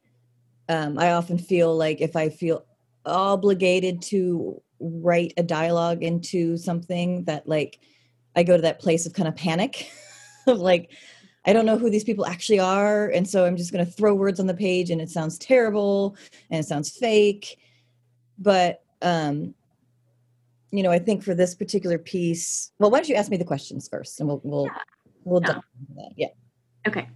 um 0.69 0.99
I 0.99 1.13
often 1.13 1.39
feel 1.39 1.77
like 1.77 2.01
if 2.01 2.17
I 2.17 2.29
feel 2.29 2.65
obligated 3.05 4.03
to 4.03 4.61
write 4.81 5.33
a 5.37 5.43
dialogue 5.43 6.03
into 6.03 6.57
something 6.57 7.25
that 7.25 7.49
like 7.49 7.79
I 8.35 8.43
go 8.43 8.57
to 8.57 8.63
that 8.63 8.81
place 8.81 9.07
of 9.07 9.13
kind 9.13 9.29
of 9.29 9.37
panic 9.37 9.91
of 10.47 10.59
like 10.59 10.91
I 11.45 11.53
don't 11.53 11.67
know 11.67 11.79
who 11.79 11.91
these 11.91 12.05
people 12.05 12.27
actually 12.27 12.59
are 12.59 13.09
and 13.09 13.29
so 13.29 13.45
I'm 13.45 13.57
just 13.57 13.73
going 13.73 13.85
to 13.85 13.91
throw 13.91 14.15
words 14.15 14.41
on 14.41 14.49
the 14.49 14.55
page 14.55 14.91
and 14.91 15.01
it 15.01 15.09
sounds 15.09 15.39
terrible 15.39 16.17
and 16.51 16.61
it 16.61 16.67
sounds 16.67 16.91
fake 16.91 17.59
but 18.39 18.83
um 19.03 19.55
you 20.71 20.83
know 20.83 20.91
i 20.91 20.99
think 20.99 21.23
for 21.23 21.35
this 21.35 21.55
particular 21.55 21.99
piece 21.99 22.73
well 22.79 22.91
why 22.91 22.99
don't 22.99 23.09
you 23.09 23.15
ask 23.15 23.31
me 23.31 23.37
the 23.37 23.45
questions 23.45 23.89
first 23.89 24.21
and 24.21 24.29
we'll 24.29 24.41
we'll 24.45 24.65
yeah. 24.65 24.79
we'll 25.25 25.43
yeah. 25.43 25.53
that 25.97 26.11
yeah 26.17 26.27
okay 26.87 27.09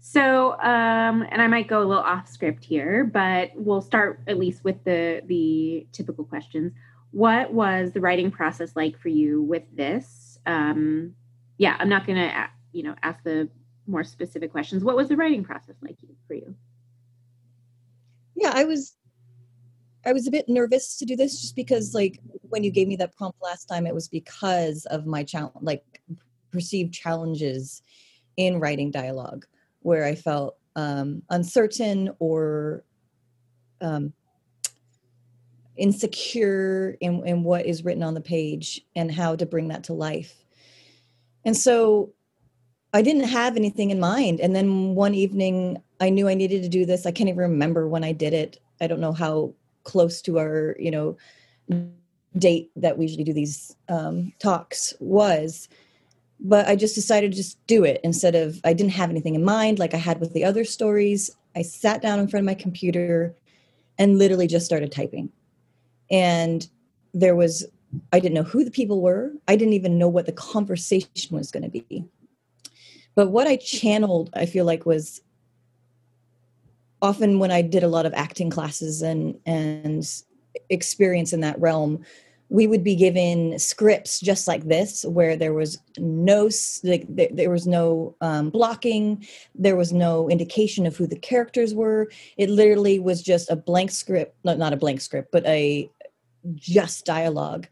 So, 0.00 0.52
um, 0.60 1.24
and 1.30 1.40
I 1.40 1.46
might 1.46 1.68
go 1.68 1.78
a 1.80 1.86
little 1.86 2.02
off 2.02 2.28
script 2.28 2.64
here, 2.64 3.04
but 3.04 3.50
we'll 3.54 3.80
start 3.80 4.20
at 4.26 4.36
least 4.38 4.64
with 4.64 4.82
the 4.84 5.22
the 5.26 5.86
typical 5.92 6.24
questions. 6.24 6.72
What 7.12 7.52
was 7.52 7.92
the 7.92 8.00
writing 8.00 8.30
process 8.30 8.74
like 8.74 8.98
for 8.98 9.08
you 9.08 9.42
with 9.42 9.64
this? 9.76 10.38
Um, 10.46 11.14
yeah, 11.58 11.76
I'm 11.78 11.88
not 11.88 12.06
gonna 12.06 12.48
you 12.72 12.82
know 12.82 12.96
ask 13.02 13.22
the 13.22 13.48
more 13.86 14.04
specific 14.04 14.50
questions. 14.50 14.82
What 14.82 14.96
was 14.96 15.08
the 15.08 15.16
writing 15.16 15.44
process 15.44 15.76
like 15.82 15.98
for 16.26 16.34
you? 16.34 16.54
Yeah, 18.34 18.52
I 18.54 18.64
was 18.64 18.96
I 20.04 20.12
was 20.12 20.26
a 20.26 20.30
bit 20.30 20.48
nervous 20.48 20.98
to 20.98 21.04
do 21.04 21.16
this 21.16 21.40
just 21.40 21.54
because 21.54 21.94
like 21.94 22.18
when 22.42 22.64
you 22.64 22.70
gave 22.72 22.88
me 22.88 22.96
that 22.96 23.16
prompt 23.16 23.38
last 23.40 23.66
time 23.66 23.86
it 23.86 23.94
was 23.94 24.08
because 24.08 24.84
of 24.86 25.06
my 25.06 25.22
challenge 25.22 25.54
like 25.60 25.84
perceived 26.50 26.92
challenges 26.92 27.82
in 28.36 28.60
writing 28.60 28.90
dialogue 28.90 29.46
where 29.80 30.04
I 30.04 30.14
felt 30.14 30.56
um, 30.76 31.22
uncertain 31.30 32.10
or 32.18 32.84
um, 33.80 34.12
insecure 35.76 36.96
in, 37.00 37.26
in 37.26 37.42
what 37.42 37.66
is 37.66 37.84
written 37.84 38.02
on 38.02 38.14
the 38.14 38.20
page 38.20 38.80
and 38.94 39.10
how 39.10 39.36
to 39.36 39.46
bring 39.46 39.68
that 39.68 39.84
to 39.84 39.92
life. 39.92 40.44
And 41.44 41.56
so 41.56 42.12
I 42.94 43.02
didn't 43.02 43.24
have 43.24 43.56
anything 43.56 43.90
in 43.90 43.98
mind. 43.98 44.40
And 44.40 44.54
then 44.54 44.94
one 44.94 45.14
evening, 45.14 45.82
I 46.00 46.10
knew 46.10 46.28
I 46.28 46.34
needed 46.34 46.62
to 46.62 46.68
do 46.68 46.84
this. 46.84 47.06
I 47.06 47.12
can't 47.12 47.28
even 47.28 47.40
remember 47.40 47.88
when 47.88 48.04
I 48.04 48.12
did 48.12 48.32
it. 48.32 48.58
I 48.80 48.86
don't 48.86 49.00
know 49.00 49.12
how 49.12 49.54
close 49.84 50.22
to 50.22 50.38
our, 50.38 50.76
you 50.78 50.90
know, 50.90 51.16
date 52.38 52.70
that 52.76 52.96
we 52.96 53.06
usually 53.06 53.24
do 53.24 53.32
these 53.32 53.74
um, 53.88 54.32
talks 54.38 54.94
was 55.00 55.68
but 56.44 56.66
I 56.66 56.74
just 56.74 56.94
decided 56.94 57.30
to 57.30 57.36
just 57.36 57.64
do 57.66 57.84
it 57.84 58.00
instead 58.02 58.34
of 58.34 58.60
I 58.64 58.72
didn't 58.72 58.92
have 58.92 59.10
anything 59.10 59.36
in 59.36 59.44
mind 59.44 59.78
like 59.78 59.94
I 59.94 59.98
had 59.98 60.20
with 60.20 60.32
the 60.32 60.44
other 60.44 60.64
stories. 60.64 61.30
I 61.54 61.62
sat 61.62 62.02
down 62.02 62.18
in 62.18 62.26
front 62.26 62.42
of 62.42 62.46
my 62.46 62.54
computer 62.54 63.34
and 63.98 64.18
literally 64.18 64.48
just 64.48 64.66
started 64.66 64.90
typing. 64.90 65.30
And 66.10 66.68
there 67.14 67.36
was 67.36 67.64
I 68.12 68.20
didn't 68.20 68.34
know 68.34 68.42
who 68.42 68.64
the 68.64 68.70
people 68.70 69.00
were. 69.02 69.32
I 69.46 69.54
didn't 69.54 69.74
even 69.74 69.98
know 69.98 70.08
what 70.08 70.26
the 70.26 70.32
conversation 70.32 71.08
was 71.30 71.50
going 71.50 71.62
to 71.62 71.68
be. 71.68 72.04
But 73.14 73.28
what 73.28 73.46
I 73.46 73.56
channeled, 73.56 74.30
I 74.34 74.46
feel 74.46 74.64
like 74.64 74.86
was 74.86 75.20
often 77.02 77.38
when 77.38 77.50
I 77.50 77.60
did 77.60 77.82
a 77.82 77.88
lot 77.88 78.06
of 78.06 78.14
acting 78.14 78.50
classes 78.50 79.02
and 79.02 79.38
and 79.46 80.04
experience 80.70 81.32
in 81.32 81.40
that 81.40 81.60
realm 81.60 82.04
we 82.52 82.66
would 82.66 82.84
be 82.84 82.94
given 82.94 83.58
scripts 83.58 84.20
just 84.20 84.46
like 84.46 84.64
this 84.64 85.06
where 85.06 85.36
there 85.36 85.54
was 85.54 85.78
no 85.96 86.50
like 86.84 87.06
there 87.08 87.48
was 87.48 87.66
no 87.66 88.14
um, 88.20 88.50
blocking. 88.50 89.26
There 89.54 89.74
was 89.74 89.90
no 89.90 90.28
indication 90.28 90.84
of 90.84 90.94
who 90.94 91.06
the 91.06 91.18
characters 91.18 91.72
were. 91.74 92.10
It 92.36 92.50
literally 92.50 92.98
was 92.98 93.22
just 93.22 93.50
a 93.50 93.56
blank 93.56 93.90
script 93.90 94.36
not, 94.44 94.58
not 94.58 94.74
a 94.74 94.76
blank 94.76 95.00
script 95.00 95.32
but 95.32 95.46
a 95.46 95.90
just 96.54 97.06
dialogue. 97.06 97.68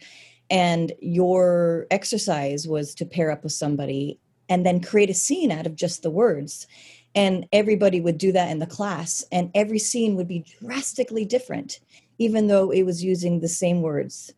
And 0.49 0.93
your 1.01 1.87
exercise 1.91 2.67
was 2.67 2.95
to 2.95 3.05
pair 3.05 3.31
up 3.31 3.43
with 3.43 3.53
somebody 3.53 4.19
and 4.49 4.65
then 4.65 4.81
create 4.81 5.11
a 5.11 5.15
scene 5.15 5.53
out 5.53 5.67
of 5.67 5.77
just 5.77 6.03
the 6.03 6.11
words. 6.11 6.67
And 7.15 7.47
everybody 7.53 8.01
would 8.01 8.17
do 8.17 8.33
that 8.33 8.51
in 8.51 8.61
the 8.61 8.67
class 8.67 9.27
and 9.31 9.51
every 9.55 9.79
scene 9.79 10.17
would 10.17 10.29
be 10.29 10.47
drastically 10.59 11.27
different 11.27 11.81
even 12.17 12.49
though 12.49 12.71
it 12.71 12.83
was 12.83 13.03
using 13.03 13.41
the 13.41 13.49
same 13.49 13.83
words 13.83 14.33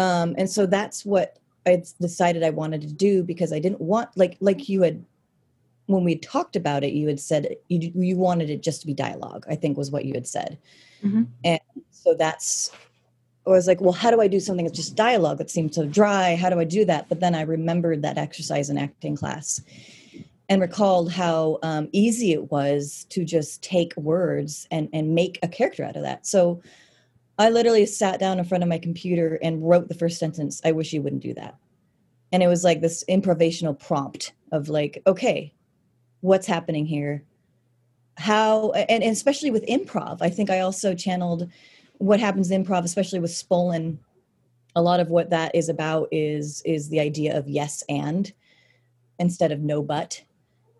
um, 0.00 0.34
and 0.38 0.48
so 0.48 0.64
that's 0.64 1.04
what 1.04 1.38
I 1.66 1.82
decided 2.00 2.42
I 2.42 2.50
wanted 2.50 2.80
to 2.80 2.92
do 2.92 3.22
because 3.22 3.52
I 3.52 3.58
didn't 3.58 3.82
want 3.82 4.08
like 4.16 4.38
like 4.40 4.68
you 4.68 4.82
had 4.82 5.04
when 5.86 6.04
we 6.04 6.16
talked 6.16 6.56
about 6.56 6.84
it, 6.84 6.94
you 6.94 7.06
had 7.06 7.20
said 7.20 7.54
you 7.68 7.92
you 7.94 8.16
wanted 8.16 8.48
it 8.48 8.62
just 8.62 8.80
to 8.80 8.86
be 8.86 8.94
dialogue. 8.94 9.44
I 9.48 9.56
think 9.56 9.76
was 9.76 9.90
what 9.90 10.06
you 10.06 10.14
had 10.14 10.26
said, 10.26 10.58
mm-hmm. 11.04 11.24
and 11.44 11.60
so 11.90 12.14
that's 12.14 12.72
I 13.46 13.50
was 13.50 13.66
like, 13.66 13.82
well, 13.82 13.92
how 13.92 14.10
do 14.10 14.22
I 14.22 14.26
do 14.26 14.40
something 14.40 14.64
that's 14.64 14.78
just 14.78 14.96
dialogue 14.96 15.36
that 15.36 15.50
seems 15.50 15.74
so 15.74 15.84
dry? 15.84 16.34
How 16.34 16.48
do 16.48 16.60
I 16.60 16.64
do 16.64 16.86
that? 16.86 17.08
But 17.10 17.20
then 17.20 17.34
I 17.34 17.42
remembered 17.42 18.00
that 18.02 18.16
exercise 18.16 18.70
in 18.70 18.78
acting 18.78 19.16
class 19.16 19.60
and 20.48 20.62
recalled 20.62 21.12
how 21.12 21.58
um, 21.62 21.88
easy 21.92 22.32
it 22.32 22.50
was 22.50 23.06
to 23.10 23.22
just 23.22 23.62
take 23.62 23.94
words 23.98 24.66
and 24.70 24.88
and 24.94 25.14
make 25.14 25.38
a 25.42 25.48
character 25.48 25.84
out 25.84 25.96
of 25.96 26.02
that. 26.04 26.26
So 26.26 26.62
I 27.40 27.48
literally 27.48 27.86
sat 27.86 28.20
down 28.20 28.38
in 28.38 28.44
front 28.44 28.62
of 28.62 28.68
my 28.68 28.76
computer 28.76 29.38
and 29.42 29.66
wrote 29.66 29.88
the 29.88 29.94
first 29.94 30.18
sentence. 30.18 30.60
I 30.62 30.72
wish 30.72 30.92
you 30.92 31.00
wouldn't 31.00 31.22
do 31.22 31.32
that. 31.34 31.56
And 32.32 32.42
it 32.42 32.48
was 32.48 32.64
like 32.64 32.82
this 32.82 33.02
improvisational 33.08 33.78
prompt 33.78 34.34
of 34.52 34.68
like, 34.68 35.02
okay, 35.06 35.54
what's 36.20 36.46
happening 36.46 36.84
here? 36.84 37.24
How, 38.18 38.72
and, 38.72 39.02
and 39.02 39.12
especially 39.12 39.50
with 39.50 39.64
improv, 39.64 40.18
I 40.20 40.28
think 40.28 40.50
I 40.50 40.60
also 40.60 40.94
channeled 40.94 41.48
what 41.96 42.20
happens 42.20 42.50
in 42.50 42.62
improv, 42.62 42.84
especially 42.84 43.20
with 43.20 43.30
Spolin. 43.30 43.96
A 44.76 44.82
lot 44.82 45.00
of 45.00 45.08
what 45.08 45.30
that 45.30 45.54
is 45.54 45.70
about 45.70 46.08
is 46.12 46.60
is 46.66 46.90
the 46.90 47.00
idea 47.00 47.36
of 47.38 47.48
yes 47.48 47.82
and 47.88 48.30
instead 49.18 49.50
of 49.50 49.60
no 49.60 49.82
but. 49.82 50.22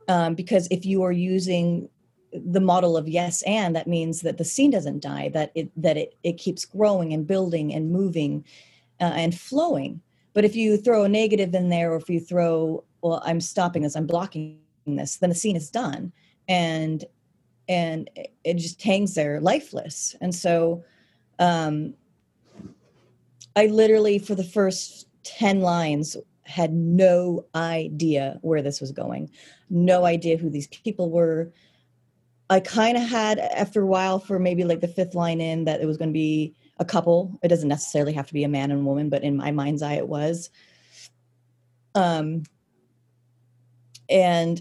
Um, 0.09 0.35
because 0.35 0.69
if 0.71 0.85
you 0.85 1.02
are 1.05 1.12
using 1.12 1.88
the 2.32 2.60
model 2.60 2.96
of 2.96 3.08
yes 3.08 3.42
and 3.42 3.75
that 3.75 3.87
means 3.87 4.20
that 4.20 4.38
the 4.38 4.44
scene 4.44 4.70
doesn't 4.70 5.02
die 5.02 5.28
that 5.30 5.50
it 5.54 5.70
that 5.76 5.96
it, 5.96 6.14
it 6.22 6.34
keeps 6.34 6.64
growing 6.64 7.12
and 7.12 7.26
building 7.26 7.75
and 7.75 7.90
moving 7.90 8.44
uh, 9.00 9.12
and 9.14 9.38
flowing. 9.38 10.00
But 10.32 10.44
if 10.44 10.54
you 10.54 10.76
throw 10.76 11.04
a 11.04 11.08
negative 11.08 11.54
in 11.54 11.70
there 11.70 11.92
or 11.92 11.96
if 11.96 12.08
you 12.08 12.20
throw 12.20 12.84
well 13.02 13.22
i'm 13.25 13.40
stopping 13.40 13.82
this 13.82 13.96
i'm 13.96 14.06
blocking 14.06 14.58
this 14.87 15.16
then 15.16 15.30
the 15.30 15.37
scene 15.37 15.56
is 15.56 15.70
done. 15.70 16.12
And 16.49 17.04
and 17.68 18.10
it 18.44 18.54
just 18.54 18.82
hangs 18.82 19.14
there 19.14 19.40
lifeless. 19.40 20.14
And 20.20 20.34
so 20.34 20.84
um 21.38 21.94
i 23.56 23.66
literally 23.66 24.18
for 24.18 24.34
the 24.34 24.44
first 24.44 25.08
10 25.25 25.60
lines 25.60 26.16
had 26.44 26.72
no 26.72 27.46
idea 27.54 28.38
where 28.42 28.62
this 28.62 28.80
was 28.80 28.90
going. 28.92 29.30
No 29.68 30.04
idea 30.04 30.37
who 30.37 30.50
these 30.50 30.66
people 30.66 31.10
were 31.10 31.52
I 32.50 32.59
kind 32.59 32.97
of 32.97 33.04
had 33.04 33.38
after 33.38 33.83
a 33.83 33.87
while 33.87 34.19
for 34.19 34.40
maybe 34.40 34.64
like 34.64 34.80
the 34.80 34.88
fifth 34.88 35.14
line 35.14 35.40
in 35.40 35.64
that 35.64 35.80
it 35.80 35.87
was 35.87 35.97
going 35.97 36.11
to 36.11 36.12
be 36.12 36.54
a 36.80 36.85
couple. 36.85 37.38
It 37.45 37.49
doesn't 37.49 37.69
necessarily 37.69 38.12
have 38.12 38.26
to 38.26 38.35
be 38.35 38.42
a 38.42 38.49
man 38.49 38.73
and 38.73 38.85
woman, 38.85 39.09
but 39.09 39.23
in 39.23 39.37
my 39.37 39.52
mind's 39.52 39.83
eye, 39.83 39.95
it 39.95 40.09
was. 40.09 40.50
Um, 41.95 42.42
and 44.09 44.61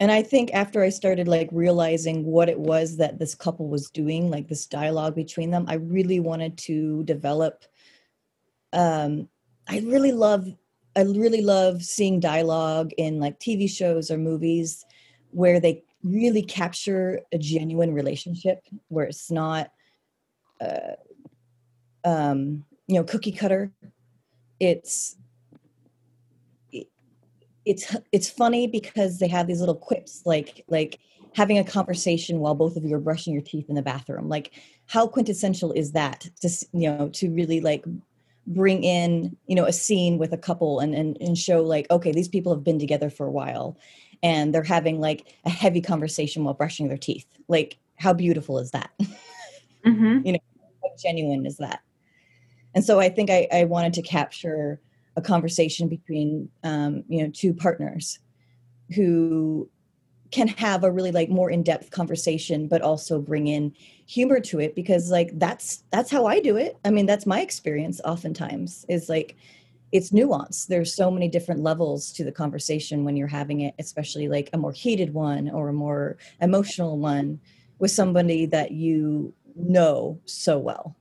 and 0.00 0.10
I 0.10 0.22
think 0.22 0.52
after 0.52 0.82
I 0.82 0.88
started 0.88 1.28
like 1.28 1.48
realizing 1.52 2.24
what 2.24 2.48
it 2.48 2.58
was 2.58 2.96
that 2.96 3.20
this 3.20 3.36
couple 3.36 3.68
was 3.68 3.90
doing, 3.90 4.30
like 4.30 4.48
this 4.48 4.66
dialogue 4.66 5.14
between 5.14 5.50
them, 5.50 5.66
I 5.68 5.74
really 5.74 6.18
wanted 6.18 6.58
to 6.58 7.04
develop. 7.04 7.64
Um, 8.72 9.28
I 9.68 9.78
really 9.80 10.10
love, 10.10 10.48
I 10.96 11.02
really 11.02 11.42
love 11.42 11.84
seeing 11.84 12.18
dialogue 12.18 12.90
in 12.98 13.20
like 13.20 13.38
TV 13.38 13.70
shows 13.70 14.10
or 14.10 14.18
movies 14.18 14.84
where 15.30 15.60
they 15.60 15.84
really 16.02 16.42
capture 16.42 17.20
a 17.32 17.38
genuine 17.38 17.94
relationship 17.94 18.66
where 18.88 19.04
it's 19.04 19.30
not 19.30 19.70
uh, 20.60 20.96
um, 22.04 22.64
you 22.86 22.96
know 22.96 23.04
cookie 23.04 23.32
cutter. 23.32 23.72
It's 24.60 25.16
it, 26.72 26.88
it's 27.64 27.96
it's 28.12 28.30
funny 28.30 28.66
because 28.66 29.18
they 29.18 29.28
have 29.28 29.46
these 29.46 29.60
little 29.60 29.76
quips 29.76 30.22
like 30.24 30.64
like 30.68 30.98
having 31.34 31.58
a 31.58 31.64
conversation 31.64 32.40
while 32.40 32.54
both 32.54 32.76
of 32.76 32.84
you 32.84 32.94
are 32.94 33.00
brushing 33.00 33.32
your 33.32 33.42
teeth 33.42 33.68
in 33.68 33.74
the 33.74 33.82
bathroom. 33.82 34.28
Like 34.28 34.52
how 34.86 35.06
quintessential 35.06 35.72
is 35.72 35.92
that 35.92 36.28
to 36.40 36.48
you 36.72 36.90
know 36.90 37.08
to 37.10 37.30
really 37.30 37.60
like 37.60 37.84
bring 38.46 38.82
in 38.82 39.36
you 39.46 39.54
know 39.54 39.64
a 39.64 39.72
scene 39.72 40.18
with 40.18 40.32
a 40.32 40.38
couple 40.38 40.80
and, 40.80 40.94
and 40.94 41.16
and 41.20 41.38
show 41.38 41.62
like 41.62 41.88
okay 41.90 42.10
these 42.10 42.28
people 42.28 42.52
have 42.52 42.64
been 42.64 42.78
together 42.78 43.08
for 43.08 43.26
a 43.26 43.30
while 43.30 43.78
and 44.22 44.54
they're 44.54 44.62
having 44.62 45.00
like 45.00 45.34
a 45.44 45.50
heavy 45.50 45.80
conversation 45.80 46.44
while 46.44 46.54
brushing 46.54 46.88
their 46.88 46.98
teeth. 46.98 47.26
Like, 47.48 47.78
how 47.96 48.12
beautiful 48.12 48.58
is 48.58 48.70
that? 48.72 48.90
Mm-hmm. 49.84 50.24
you 50.24 50.32
know, 50.34 50.38
how 50.80 50.90
genuine 50.96 51.44
is 51.44 51.56
that? 51.56 51.80
And 52.72 52.84
so 52.84 53.00
I 53.00 53.08
think 53.08 53.30
I, 53.30 53.48
I 53.52 53.64
wanted 53.64 53.92
to 53.94 54.02
capture 54.02 54.80
a 55.16 55.20
conversation 55.20 55.88
between, 55.88 56.48
um, 56.62 57.02
you 57.08 57.20
know, 57.20 57.32
two 57.34 57.52
partners 57.52 58.20
who 58.94 59.68
can 60.32 60.48
have 60.48 60.82
a 60.82 60.90
really 60.90 61.12
like 61.12 61.28
more 61.28 61.50
in-depth 61.50 61.90
conversation 61.90 62.66
but 62.66 62.80
also 62.80 63.20
bring 63.20 63.46
in 63.46 63.72
humor 64.06 64.40
to 64.40 64.58
it 64.58 64.74
because 64.74 65.10
like 65.10 65.30
that's 65.38 65.84
that's 65.90 66.10
how 66.10 66.26
i 66.26 66.40
do 66.40 66.56
it 66.56 66.78
i 66.84 66.90
mean 66.90 67.06
that's 67.06 67.26
my 67.26 67.40
experience 67.42 68.00
oftentimes 68.04 68.84
is 68.88 69.08
like 69.08 69.36
it's 69.92 70.12
nuance 70.12 70.66
there's 70.66 70.94
so 70.94 71.10
many 71.10 71.28
different 71.28 71.62
levels 71.62 72.12
to 72.12 72.24
the 72.24 72.32
conversation 72.32 73.04
when 73.04 73.16
you're 73.16 73.28
having 73.28 73.60
it 73.60 73.74
especially 73.78 74.28
like 74.28 74.50
a 74.52 74.58
more 74.58 74.72
heated 74.72 75.12
one 75.14 75.50
or 75.50 75.68
a 75.68 75.72
more 75.72 76.16
emotional 76.40 76.98
one 76.98 77.38
with 77.78 77.90
somebody 77.90 78.46
that 78.46 78.72
you 78.72 79.32
know 79.54 80.18
so 80.24 80.58
well 80.58 80.96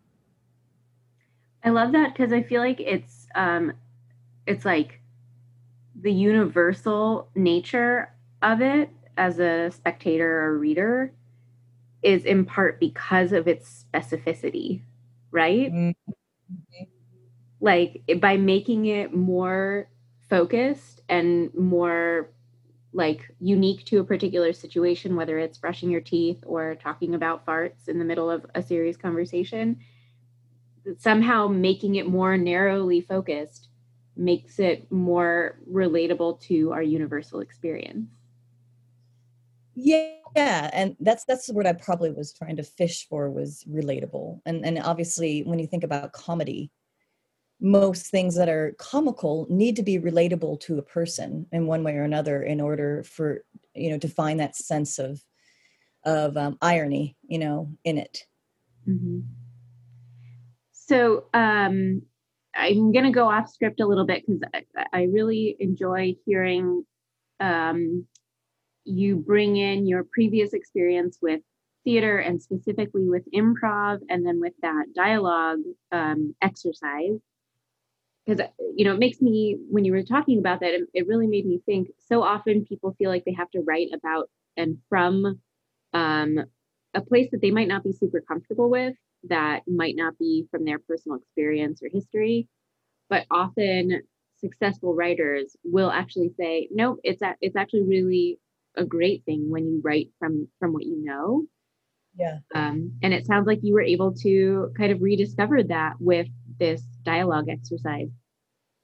i 1.63 1.69
love 1.69 1.91
that 1.91 2.13
because 2.13 2.33
i 2.33 2.43
feel 2.43 2.61
like 2.61 2.79
it's 2.79 3.27
um 3.35 3.73
it's 4.45 4.65
like 4.65 5.01
the 6.01 6.11
universal 6.11 7.29
nature 7.35 8.13
of 8.41 8.61
it 8.61 8.89
as 9.17 9.39
a 9.39 9.69
spectator 9.71 10.41
or 10.41 10.57
reader 10.57 11.13
is 12.01 12.25
in 12.25 12.45
part 12.45 12.79
because 12.79 13.31
of 13.31 13.47
its 13.47 13.85
specificity, 13.93 14.81
right? 15.29 15.71
Mm-hmm. 15.71 16.83
Like 17.61 18.03
by 18.19 18.37
making 18.37 18.87
it 18.87 19.13
more 19.13 19.87
focused 20.29 21.01
and 21.07 21.53
more 21.53 22.31
like 22.93 23.21
unique 23.39 23.85
to 23.85 23.99
a 23.99 24.03
particular 24.03 24.51
situation, 24.51 25.15
whether 25.15 25.37
it's 25.37 25.57
brushing 25.57 25.89
your 25.89 26.01
teeth 26.01 26.43
or 26.45 26.75
talking 26.75 27.15
about 27.15 27.45
farts 27.45 27.87
in 27.87 27.99
the 27.99 28.05
middle 28.05 28.29
of 28.29 28.45
a 28.55 28.61
serious 28.61 28.97
conversation, 28.97 29.79
somehow 30.97 31.47
making 31.47 31.95
it 31.95 32.07
more 32.07 32.37
narrowly 32.37 33.01
focused 33.01 33.69
makes 34.17 34.59
it 34.59 34.91
more 34.91 35.59
relatable 35.71 36.39
to 36.41 36.71
our 36.71 36.83
universal 36.83 37.39
experience. 37.39 38.09
Yeah, 39.73 40.09
yeah 40.35 40.69
and 40.73 40.97
that's 40.99 41.23
that's 41.23 41.47
what 41.47 41.65
I 41.65 41.73
probably 41.73 42.11
was 42.11 42.33
trying 42.33 42.57
to 42.57 42.63
fish 42.63 43.07
for 43.07 43.29
was 43.29 43.63
relatable. 43.69 44.41
And 44.45 44.65
and 44.65 44.79
obviously 44.79 45.43
when 45.43 45.59
you 45.59 45.67
think 45.67 45.85
about 45.85 46.11
comedy, 46.11 46.71
most 47.61 48.07
things 48.07 48.35
that 48.35 48.49
are 48.49 48.75
comical 48.79 49.45
need 49.49 49.75
to 49.75 49.83
be 49.83 49.99
relatable 49.99 50.59
to 50.59 50.79
a 50.79 50.81
person 50.81 51.45
in 51.51 51.67
one 51.67 51.83
way 51.83 51.95
or 51.95 52.03
another 52.03 52.41
in 52.41 52.59
order 52.59 53.03
for 53.03 53.43
you 53.75 53.91
know 53.91 53.99
to 53.99 54.07
find 54.07 54.39
that 54.39 54.55
sense 54.55 54.97
of 54.97 55.21
of 56.03 56.35
um, 56.35 56.57
irony 56.61 57.15
you 57.27 57.37
know 57.37 57.71
in 57.83 57.99
it 57.99 58.25
mm-hmm. 58.87 59.19
so 60.71 61.25
um 61.35 62.01
i'm 62.55 62.91
going 62.91 63.05
to 63.05 63.11
go 63.11 63.29
off 63.29 63.47
script 63.47 63.79
a 63.79 63.85
little 63.85 64.07
bit 64.07 64.25
because 64.25 64.41
I, 64.75 64.85
I, 64.91 65.03
really 65.03 65.55
enjoy 65.59 66.15
hearing 66.25 66.83
um 67.39 68.07
you 68.83 69.17
bring 69.17 69.57
in 69.57 69.85
your 69.85 70.03
previous 70.03 70.53
experience 70.53 71.19
with 71.21 71.41
theater 71.83 72.17
and 72.17 72.41
specifically 72.41 73.07
with 73.07 73.23
improv 73.31 73.99
and 74.09 74.25
then 74.25 74.39
with 74.39 74.53
that 74.63 74.85
dialogue 74.95 75.59
um, 75.91 76.35
exercise 76.41 77.19
because 78.25 78.45
you 78.75 78.85
know 78.85 78.93
it 78.93 78.99
makes 78.99 79.21
me 79.21 79.57
when 79.69 79.85
you 79.85 79.91
were 79.91 80.03
talking 80.03 80.39
about 80.39 80.59
that 80.59 80.73
it, 80.73 80.81
it, 80.93 81.07
really 81.07 81.27
made 81.27 81.45
me 81.45 81.61
think 81.65 81.89
so 81.99 82.21
often 82.21 82.65
people 82.65 82.95
feel 82.97 83.09
like 83.09 83.23
they 83.25 83.33
have 83.33 83.49
to 83.51 83.61
write 83.61 83.89
about 83.93 84.29
and 84.57 84.77
from 84.89 85.39
um, 85.93 86.39
a 86.93 87.01
place 87.01 87.29
that 87.31 87.41
they 87.41 87.51
might 87.51 87.67
not 87.67 87.83
be 87.83 87.91
super 87.91 88.21
comfortable 88.21 88.69
with 88.69 88.95
that 89.23 89.61
might 89.67 89.95
not 89.95 90.17
be 90.17 90.47
from 90.51 90.65
their 90.65 90.79
personal 90.79 91.17
experience 91.17 91.81
or 91.83 91.89
history. 91.91 92.47
But 93.09 93.25
often 93.29 94.01
successful 94.37 94.95
writers 94.95 95.55
will 95.63 95.91
actually 95.91 96.31
say 96.37 96.67
no 96.71 96.97
it's 97.03 97.21
a, 97.21 97.35
it's 97.41 97.55
actually 97.55 97.83
really 97.83 98.39
a 98.75 98.83
great 98.83 99.23
thing 99.25 99.49
when 99.51 99.65
you 99.67 99.81
write 99.83 100.09
from 100.17 100.47
from 100.59 100.73
what 100.73 100.83
you 100.83 101.03
know 101.03 101.43
yeah. 102.17 102.39
Um, 102.53 102.93
and 103.01 103.13
it 103.13 103.25
sounds 103.25 103.47
like 103.47 103.59
you 103.63 103.73
were 103.73 103.81
able 103.81 104.13
to 104.15 104.71
kind 104.77 104.91
of 104.91 105.01
rediscover 105.01 105.63
that 105.63 105.95
with 105.99 106.27
this 106.59 106.81
dialogue 107.03 107.49
exercise. 107.49 108.09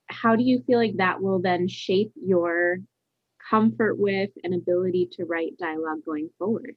How 0.07 0.35
do 0.35 0.43
you 0.43 0.63
feel 0.65 0.79
like 0.79 0.97
that 0.97 1.21
will 1.21 1.39
then 1.39 1.67
shape 1.67 2.13
your 2.15 2.79
comfort 3.49 3.97
with 3.97 4.29
and 4.43 4.53
ability 4.53 5.09
to 5.13 5.25
write 5.25 5.57
dialogue 5.57 6.03
going 6.05 6.29
forward? 6.37 6.75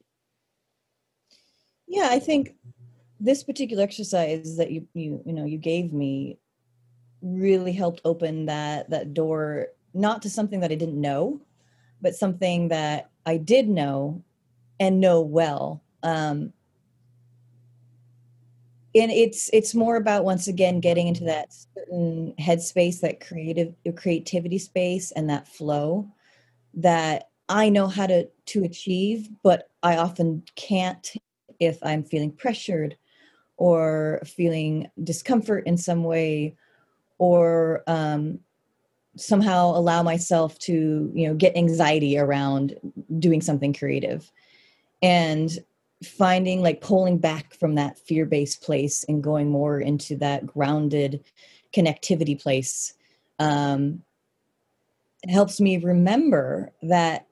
Yeah 1.87 2.07
i 2.09 2.19
think 2.19 2.55
this 3.19 3.43
particular 3.43 3.83
exercise 3.83 4.55
that 4.55 4.71
you 4.71 4.87
you 4.93 5.21
you 5.25 5.33
know 5.33 5.45
you 5.45 5.57
gave 5.57 5.91
me 5.91 6.37
really 7.21 7.73
helped 7.73 8.01
open 8.05 8.45
that 8.45 8.89
that 8.89 9.13
door 9.13 9.67
not 9.93 10.21
to 10.21 10.29
something 10.29 10.61
that 10.61 10.71
i 10.71 10.75
didn't 10.75 10.99
know 10.99 11.41
but 12.01 12.15
something 12.15 12.69
that 12.69 13.11
i 13.25 13.35
did 13.35 13.67
know 13.67 14.23
and 14.79 15.01
know 15.01 15.19
well 15.21 15.83
um, 16.03 16.53
and 18.93 19.11
it's 19.11 19.49
it's 19.53 19.73
more 19.73 19.95
about 19.95 20.25
once 20.25 20.47
again 20.47 20.79
getting 20.79 21.07
into 21.07 21.23
that 21.23 21.53
certain 21.53 22.33
headspace 22.39 22.99
that 22.99 23.25
creative 23.25 23.73
creativity 23.95 24.57
space 24.57 25.11
and 25.11 25.29
that 25.29 25.47
flow 25.47 26.07
that 26.73 27.29
i 27.47 27.69
know 27.69 27.87
how 27.87 28.05
to 28.05 28.27
to 28.45 28.63
achieve 28.63 29.29
but 29.43 29.69
i 29.81 29.95
often 29.95 30.43
can't 30.55 31.13
if 31.59 31.77
i'm 31.83 32.03
feeling 32.03 32.31
pressured 32.31 32.97
or 33.55 34.19
feeling 34.25 34.89
discomfort 35.03 35.65
in 35.67 35.77
some 35.77 36.03
way 36.03 36.55
or 37.21 37.83
um, 37.85 38.39
somehow 39.15 39.67
allow 39.75 40.01
myself 40.01 40.57
to 40.57 41.11
you 41.13 41.27
know 41.27 41.35
get 41.35 41.55
anxiety 41.55 42.17
around 42.17 42.75
doing 43.19 43.41
something 43.41 43.73
creative. 43.73 44.31
And 45.03 45.51
finding 46.03 46.61
like 46.61 46.81
pulling 46.81 47.17
back 47.17 47.53
from 47.53 47.75
that 47.75 47.97
fear-based 47.99 48.61
place 48.61 49.03
and 49.07 49.23
going 49.23 49.49
more 49.49 49.79
into 49.79 50.15
that 50.15 50.45
grounded 50.45 51.23
connectivity 51.73 52.41
place 52.41 52.93
um, 53.39 54.01
helps 55.29 55.59
me 55.59 55.77
remember 55.77 56.71
that 56.81 57.27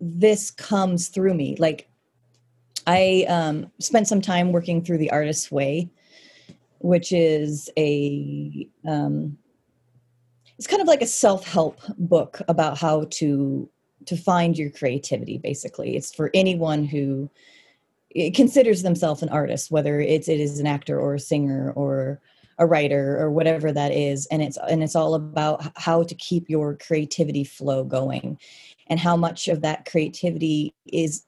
this 0.00 0.50
comes 0.50 1.08
through 1.08 1.34
me. 1.34 1.56
Like 1.58 1.88
i 2.86 3.24
um, 3.28 3.70
spent 3.78 4.06
some 4.06 4.20
time 4.20 4.52
working 4.52 4.84
through 4.84 4.98
the 4.98 5.10
artist's 5.10 5.50
way 5.50 5.88
which 6.80 7.12
is 7.12 7.70
a 7.78 8.68
um, 8.86 9.38
it's 10.58 10.66
kind 10.66 10.82
of 10.82 10.88
like 10.88 11.00
a 11.00 11.06
self-help 11.06 11.80
book 11.96 12.42
about 12.46 12.76
how 12.78 13.04
to 13.10 13.68
to 14.04 14.16
find 14.16 14.58
your 14.58 14.70
creativity 14.70 15.38
basically. 15.38 15.96
It's 15.96 16.14
for 16.14 16.30
anyone 16.34 16.84
who 16.84 17.30
considers 18.34 18.82
themselves 18.82 19.22
an 19.22 19.28
artist, 19.30 19.70
whether 19.70 20.00
it's 20.00 20.28
it 20.28 20.40
is 20.40 20.60
an 20.60 20.66
actor 20.66 20.98
or 20.98 21.14
a 21.14 21.20
singer 21.20 21.72
or 21.72 22.20
a 22.58 22.66
writer 22.66 23.18
or 23.20 23.30
whatever 23.32 23.72
that 23.72 23.92
is, 23.92 24.26
and 24.26 24.40
it's 24.42 24.58
and 24.68 24.82
it's 24.82 24.94
all 24.94 25.14
about 25.14 25.72
how 25.76 26.02
to 26.04 26.14
keep 26.14 26.48
your 26.48 26.76
creativity 26.76 27.44
flow 27.44 27.82
going, 27.84 28.38
and 28.86 29.00
how 29.00 29.16
much 29.16 29.48
of 29.48 29.60
that 29.62 29.84
creativity 29.86 30.72
is 30.86 31.24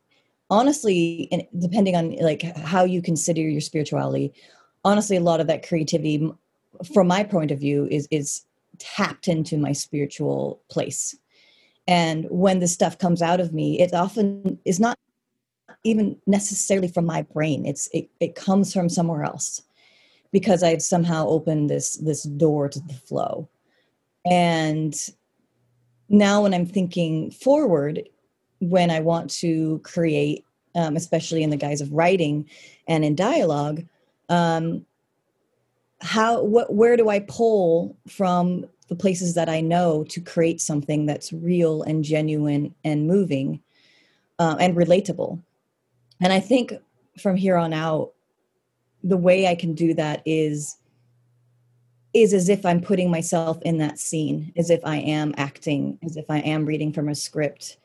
honestly, 0.51 1.29
and 1.33 1.42
depending 1.59 1.96
on 1.96 2.12
like 2.16 2.42
how 2.57 2.85
you 2.85 3.03
consider 3.03 3.40
your 3.40 3.61
spirituality, 3.61 4.33
honestly, 4.85 5.16
a 5.16 5.20
lot 5.20 5.40
of 5.40 5.49
that 5.49 5.66
creativity, 5.66 6.31
from 6.94 7.09
my 7.09 7.25
point 7.25 7.51
of 7.51 7.59
view, 7.59 7.88
is 7.90 8.07
is 8.12 8.44
tapped 8.79 9.27
into 9.27 9.57
my 9.57 9.72
spiritual 9.72 10.61
place. 10.68 11.16
And 11.88 12.27
when 12.31 12.61
the 12.61 12.68
stuff 12.68 12.99
comes 12.99 13.22
out 13.22 13.40
of 13.40 13.53
me 13.53 13.81
it 13.81 13.94
often 13.94 14.59
is 14.64 14.79
not 14.81 14.99
even 15.85 16.16
necessarily 16.26 16.88
from 16.88 17.07
my 17.07 17.22
brain. 17.22 17.66
It's 17.66 17.88
it, 17.92 18.09
it 18.20 18.35
comes 18.35 18.72
from 18.72 18.88
somewhere 18.88 19.24
else 19.24 19.62
because 20.33 20.62
i've 20.62 20.83
somehow 20.83 21.26
opened 21.29 21.70
this 21.70 21.96
this 21.96 22.24
door 22.24 22.68
to 22.68 22.81
the 22.81 22.94
flow. 22.94 23.48
And 24.24 24.94
now 26.09 26.42
when 26.42 26.55
i'm 26.55 26.66
thinking 26.66 27.31
forward 27.31 28.02
when 28.61 28.90
i 28.90 29.00
want 29.00 29.31
to 29.31 29.81
create 29.85 30.44
um, 30.74 30.94
especially 30.94 31.42
in 31.42 31.50
the 31.50 31.57
guise 31.57 31.81
of 31.81 31.92
writing 31.92 32.48
and 32.87 33.05
in 33.05 33.14
dialogue 33.14 33.85
um, 34.29 34.85
how 36.00 36.42
what 36.42 36.72
where 36.72 36.96
do 36.96 37.09
i 37.09 37.20
pull 37.20 37.96
from 38.09 38.64
the 38.88 38.94
places 38.94 39.35
that 39.35 39.48
i 39.48 39.61
know 39.61 40.05
to 40.05 40.20
create 40.20 40.61
something 40.61 41.07
that's 41.07 41.33
real 41.33 41.83
and 41.83 42.05
genuine 42.05 42.74
and 42.85 43.09
moving 43.09 43.61
uh, 44.38 44.57
and 44.61 44.76
relatable 44.76 45.40
and 46.20 46.33
I 46.33 46.40
think 46.40 46.72
from 47.18 47.37
here 47.37 47.57
on 47.57 47.72
out, 47.72 48.12
the 49.02 49.16
way 49.16 49.46
I 49.46 49.55
can 49.55 49.74
do 49.74 49.94
that 49.94 50.22
is 50.24 50.76
is 52.14 52.33
as 52.33 52.48
if 52.48 52.64
I'm 52.64 52.81
putting 52.81 53.11
myself 53.11 53.61
in 53.61 53.76
that 53.76 53.98
scene, 53.98 54.50
as 54.57 54.70
if 54.70 54.81
I 54.85 54.96
am 54.96 55.35
acting, 55.37 55.98
as 56.02 56.16
if 56.16 56.24
I 56.31 56.38
am 56.38 56.64
reading 56.64 56.90
from 56.90 57.11
a 57.11 57.14
script, 57.14 57.76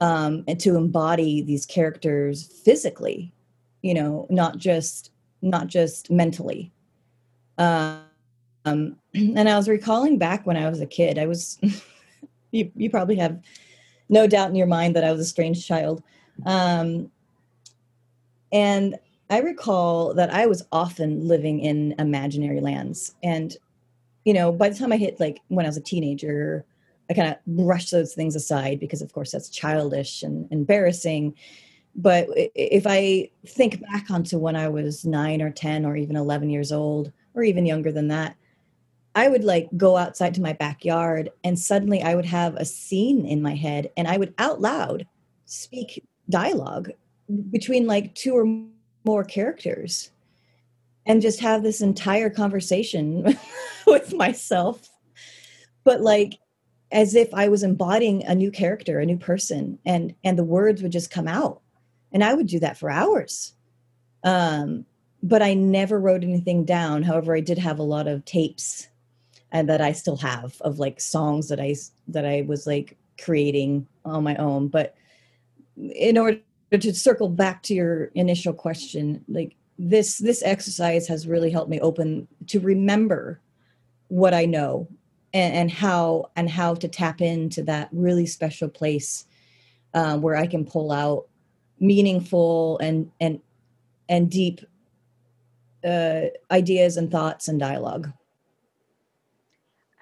um, 0.00 0.44
and 0.48 0.58
to 0.60 0.76
embody 0.76 1.42
these 1.42 1.66
characters 1.66 2.42
physically, 2.64 3.34
you 3.82 3.92
know, 3.92 4.26
not 4.30 4.56
just 4.56 5.10
not 5.42 5.66
just 5.66 6.10
mentally. 6.10 6.72
Um, 7.58 8.00
and 8.64 9.48
I 9.48 9.56
was 9.56 9.68
recalling 9.68 10.18
back 10.18 10.46
when 10.46 10.56
I 10.56 10.68
was 10.68 10.80
a 10.80 10.86
kid. 10.86 11.18
I 11.18 11.26
was, 11.26 11.58
you 12.50 12.70
you 12.74 12.90
probably 12.90 13.16
have 13.16 13.40
no 14.08 14.26
doubt 14.26 14.48
in 14.48 14.56
your 14.56 14.66
mind 14.66 14.96
that 14.96 15.04
I 15.04 15.12
was 15.12 15.20
a 15.20 15.24
strange 15.24 15.66
child. 15.66 16.02
Um, 16.44 17.10
and 18.56 18.96
I 19.28 19.40
recall 19.40 20.14
that 20.14 20.32
I 20.32 20.46
was 20.46 20.66
often 20.72 21.28
living 21.28 21.60
in 21.60 21.94
imaginary 21.98 22.62
lands. 22.62 23.14
And, 23.22 23.54
you 24.24 24.32
know, 24.32 24.50
by 24.50 24.70
the 24.70 24.74
time 24.74 24.92
I 24.92 24.96
hit 24.96 25.20
like 25.20 25.40
when 25.48 25.66
I 25.66 25.68
was 25.68 25.76
a 25.76 25.82
teenager, 25.82 26.64
I 27.10 27.12
kind 27.12 27.28
of 27.28 27.36
brushed 27.46 27.90
those 27.90 28.14
things 28.14 28.34
aside 28.34 28.80
because, 28.80 29.02
of 29.02 29.12
course, 29.12 29.30
that's 29.30 29.50
childish 29.50 30.22
and 30.22 30.50
embarrassing. 30.50 31.34
But 31.94 32.28
if 32.54 32.86
I 32.86 33.28
think 33.46 33.82
back 33.82 34.10
onto 34.10 34.38
when 34.38 34.56
I 34.56 34.68
was 34.68 35.04
nine 35.04 35.42
or 35.42 35.50
10 35.50 35.84
or 35.84 35.94
even 35.94 36.16
11 36.16 36.48
years 36.48 36.72
old, 36.72 37.12
or 37.34 37.42
even 37.42 37.66
younger 37.66 37.92
than 37.92 38.08
that, 38.08 38.36
I 39.14 39.28
would 39.28 39.44
like 39.44 39.68
go 39.76 39.98
outside 39.98 40.32
to 40.34 40.40
my 40.40 40.54
backyard 40.54 41.28
and 41.44 41.58
suddenly 41.58 42.00
I 42.00 42.14
would 42.14 42.24
have 42.24 42.54
a 42.54 42.64
scene 42.64 43.26
in 43.26 43.42
my 43.42 43.54
head 43.54 43.90
and 43.98 44.08
I 44.08 44.16
would 44.16 44.32
out 44.38 44.62
loud 44.62 45.06
speak 45.44 46.02
dialogue 46.30 46.90
between 47.50 47.86
like 47.86 48.14
two 48.14 48.34
or 48.34 48.46
more 49.04 49.24
characters 49.24 50.10
and 51.06 51.22
just 51.22 51.40
have 51.40 51.62
this 51.62 51.80
entire 51.80 52.30
conversation 52.30 53.36
with 53.86 54.14
myself. 54.14 54.88
But 55.84 56.00
like 56.00 56.38
as 56.92 57.16
if 57.16 57.32
i 57.34 57.48
was 57.48 57.64
embodying 57.64 58.24
a 58.24 58.34
new 58.34 58.50
character 58.50 59.00
a 59.00 59.06
new 59.06 59.18
person 59.18 59.76
and 59.84 60.14
and 60.22 60.38
the 60.38 60.44
words 60.44 60.82
would 60.82 60.92
just 60.92 61.10
come 61.10 61.28
out. 61.28 61.60
And 62.12 62.22
i 62.22 62.32
would 62.34 62.46
do 62.46 62.60
that 62.60 62.78
for 62.78 62.90
hours. 62.90 63.54
Um 64.22 64.86
but 65.22 65.42
i 65.42 65.54
never 65.54 65.98
wrote 65.98 66.22
anything 66.22 66.64
down. 66.64 67.02
However 67.02 67.34
i 67.36 67.40
did 67.40 67.58
have 67.58 67.78
a 67.78 67.84
lot 67.84 68.06
of 68.06 68.24
tapes 68.24 68.88
and 69.52 69.68
that 69.68 69.80
i 69.80 69.92
still 69.92 70.16
have 70.16 70.60
of 70.60 70.78
like 70.78 71.00
songs 71.00 71.48
that 71.48 71.60
i 71.60 71.74
that 72.08 72.24
i 72.24 72.42
was 72.42 72.66
like 72.66 72.96
creating 73.20 73.86
on 74.04 74.22
my 74.22 74.36
own. 74.36 74.68
But 74.68 74.94
in 75.76 76.16
order 76.18 76.40
to 76.72 76.94
circle 76.94 77.28
back 77.28 77.62
to 77.62 77.74
your 77.74 78.04
initial 78.14 78.52
question 78.52 79.24
like 79.28 79.54
this 79.78 80.18
this 80.18 80.42
exercise 80.42 81.06
has 81.06 81.26
really 81.26 81.50
helped 81.50 81.70
me 81.70 81.80
open 81.80 82.26
to 82.46 82.60
remember 82.60 83.40
what 84.08 84.34
i 84.34 84.44
know 84.44 84.88
and, 85.32 85.54
and 85.54 85.70
how 85.70 86.30
and 86.36 86.50
how 86.50 86.74
to 86.74 86.88
tap 86.88 87.20
into 87.20 87.62
that 87.62 87.88
really 87.92 88.26
special 88.26 88.68
place 88.68 89.26
uh, 89.94 90.16
where 90.16 90.36
i 90.36 90.46
can 90.46 90.64
pull 90.64 90.90
out 90.90 91.26
meaningful 91.78 92.78
and 92.78 93.10
and 93.20 93.40
and 94.08 94.30
deep 94.30 94.60
uh, 95.84 96.22
ideas 96.50 96.96
and 96.96 97.10
thoughts 97.10 97.48
and 97.48 97.60
dialogue. 97.60 98.10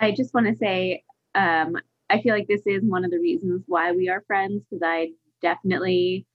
I 0.01 0.13
just 0.13 0.35
want 0.35 0.47
to 0.47 0.57
say, 0.57 1.05
um, 1.35 1.77
I 2.11 2.21
feel 2.21 2.35
like 2.35 2.49
this 2.49 2.63
is 2.67 2.83
one 2.83 3.05
of 3.05 3.11
the 3.11 3.19
reasons 3.19 3.63
why 3.67 3.93
we 3.93 4.09
are 4.09 4.23
friends 4.27 4.63
because 4.69 4.83
I 4.85 5.13
definitely 5.41 6.27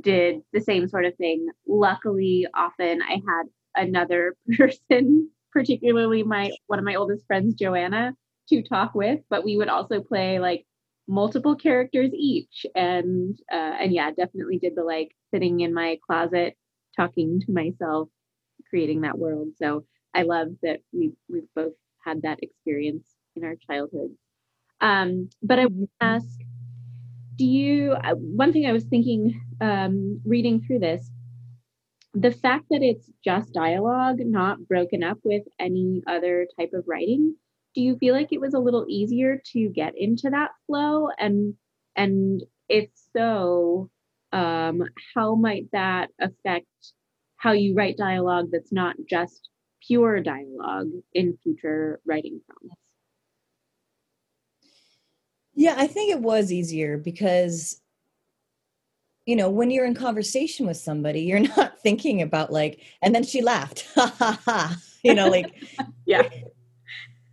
did 0.00 0.40
the 0.52 0.60
same 0.60 0.88
sort 0.88 1.04
of 1.06 1.16
thing. 1.16 1.48
Luckily, 1.66 2.46
often 2.54 3.02
I 3.02 3.20
had 3.26 3.44
another 3.74 4.36
person, 4.56 5.30
particularly 5.52 6.22
my 6.22 6.50
one 6.66 6.78
of 6.78 6.84
my 6.84 6.94
oldest 6.96 7.26
friends, 7.26 7.54
Joanna, 7.54 8.12
to 8.50 8.62
talk 8.62 8.94
with. 8.94 9.20
But 9.30 9.44
we 9.44 9.56
would 9.56 9.68
also 9.68 10.00
play 10.00 10.38
like 10.38 10.66
multiple 11.08 11.56
characters 11.56 12.10
each, 12.14 12.66
and 12.74 13.38
uh, 13.52 13.56
and 13.80 13.92
yeah, 13.92 14.10
definitely 14.10 14.58
did 14.58 14.74
the 14.76 14.84
like 14.84 15.12
sitting 15.32 15.60
in 15.60 15.72
my 15.74 15.98
closet, 16.06 16.56
talking 16.96 17.40
to 17.40 17.52
myself, 17.52 18.08
creating 18.70 19.02
that 19.02 19.18
world. 19.18 19.48
So 19.56 19.84
I 20.14 20.22
love 20.22 20.48
that 20.62 20.80
we 20.92 21.12
we've 21.28 21.48
both 21.54 21.74
had 22.04 22.22
that 22.22 22.40
experience 22.42 23.08
in 23.36 23.44
our 23.44 23.56
childhood. 23.56 24.10
Um, 24.80 25.30
but 25.42 25.58
I 25.60 25.66
would 25.66 25.88
ask, 26.00 26.28
do 27.36 27.44
you? 27.44 27.92
uh, 27.92 28.14
One 28.14 28.52
thing 28.52 28.66
I 28.66 28.72
was 28.72 28.84
thinking, 28.84 29.40
um, 29.60 30.20
reading 30.24 30.62
through 30.62 30.80
this, 30.80 31.10
the 32.14 32.32
fact 32.32 32.66
that 32.70 32.82
it's 32.82 33.10
just 33.24 33.52
dialogue, 33.52 34.18
not 34.20 34.66
broken 34.66 35.02
up 35.02 35.18
with 35.22 35.42
any 35.58 36.02
other 36.06 36.46
type 36.58 36.70
of 36.72 36.84
writing. 36.86 37.36
Do 37.74 37.82
you 37.82 37.98
feel 37.98 38.14
like 38.14 38.32
it 38.32 38.40
was 38.40 38.54
a 38.54 38.58
little 38.58 38.86
easier 38.88 39.40
to 39.52 39.68
get 39.68 39.92
into 39.96 40.30
that 40.30 40.50
flow? 40.66 41.08
And 41.18 41.54
and 41.94 42.42
if 42.68 42.88
so, 43.14 43.90
um, 44.32 44.82
how 45.14 45.34
might 45.34 45.70
that 45.72 46.08
affect 46.18 46.66
how 47.36 47.52
you 47.52 47.74
write 47.74 47.98
dialogue 47.98 48.48
that's 48.50 48.72
not 48.72 48.96
just 49.08 49.50
pure 49.86 50.20
dialogue 50.20 50.90
in 51.12 51.36
future 51.42 52.00
writing 52.06 52.40
prompts? 52.46 52.80
Yeah, 55.54 55.74
I 55.76 55.86
think 55.86 56.12
it 56.12 56.20
was 56.20 56.52
easier 56.52 56.98
because 56.98 57.80
you 59.26 59.34
know, 59.36 59.50
when 59.50 59.70
you're 59.70 59.84
in 59.84 59.94
conversation 59.94 60.66
with 60.66 60.76
somebody, 60.76 61.20
you're 61.20 61.40
not 61.56 61.78
thinking 61.80 62.22
about 62.22 62.52
like, 62.52 62.80
and 63.02 63.14
then 63.14 63.24
she 63.24 63.42
laughed, 63.42 63.86
ha 63.94 64.14
ha 64.18 64.40
ha, 64.44 64.76
you 65.02 65.14
know, 65.14 65.28
like, 65.28 65.52
Yeah. 66.06 66.22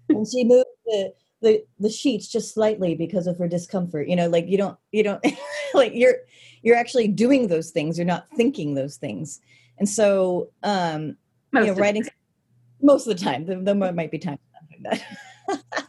and 0.10 0.27
she 0.27 0.43
moved 0.43 0.65
the, 0.86 1.13
the 1.41 1.63
the 1.79 1.89
sheets 1.89 2.27
just 2.27 2.53
slightly 2.53 2.95
because 2.95 3.27
of 3.27 3.38
her 3.38 3.47
discomfort. 3.47 4.08
You 4.08 4.15
know, 4.15 4.27
like 4.27 4.47
you 4.47 4.58
don't 4.58 4.77
you 4.91 5.03
don't 5.03 5.23
like 5.73 5.93
you're 5.93 6.15
you're 6.63 6.75
actually 6.75 7.08
doing 7.08 7.47
those 7.47 7.69
things. 7.71 7.97
You're 7.97 8.08
not 8.08 8.27
thinking 8.36 8.73
those 8.73 8.97
things, 8.97 9.39
and 9.77 9.88
so 9.88 10.49
um, 10.63 11.17
Most 11.51 11.67
you 11.67 11.73
know, 11.73 11.79
writing 11.79 12.03
most 12.82 13.08
of 13.08 13.15
the 13.17 13.23
time. 13.23 13.45
There, 13.45 13.62
there 13.62 13.75
might 13.75 14.12
be 14.12 14.17
times 14.17 14.39
like 14.71 15.01
that. 15.49 15.88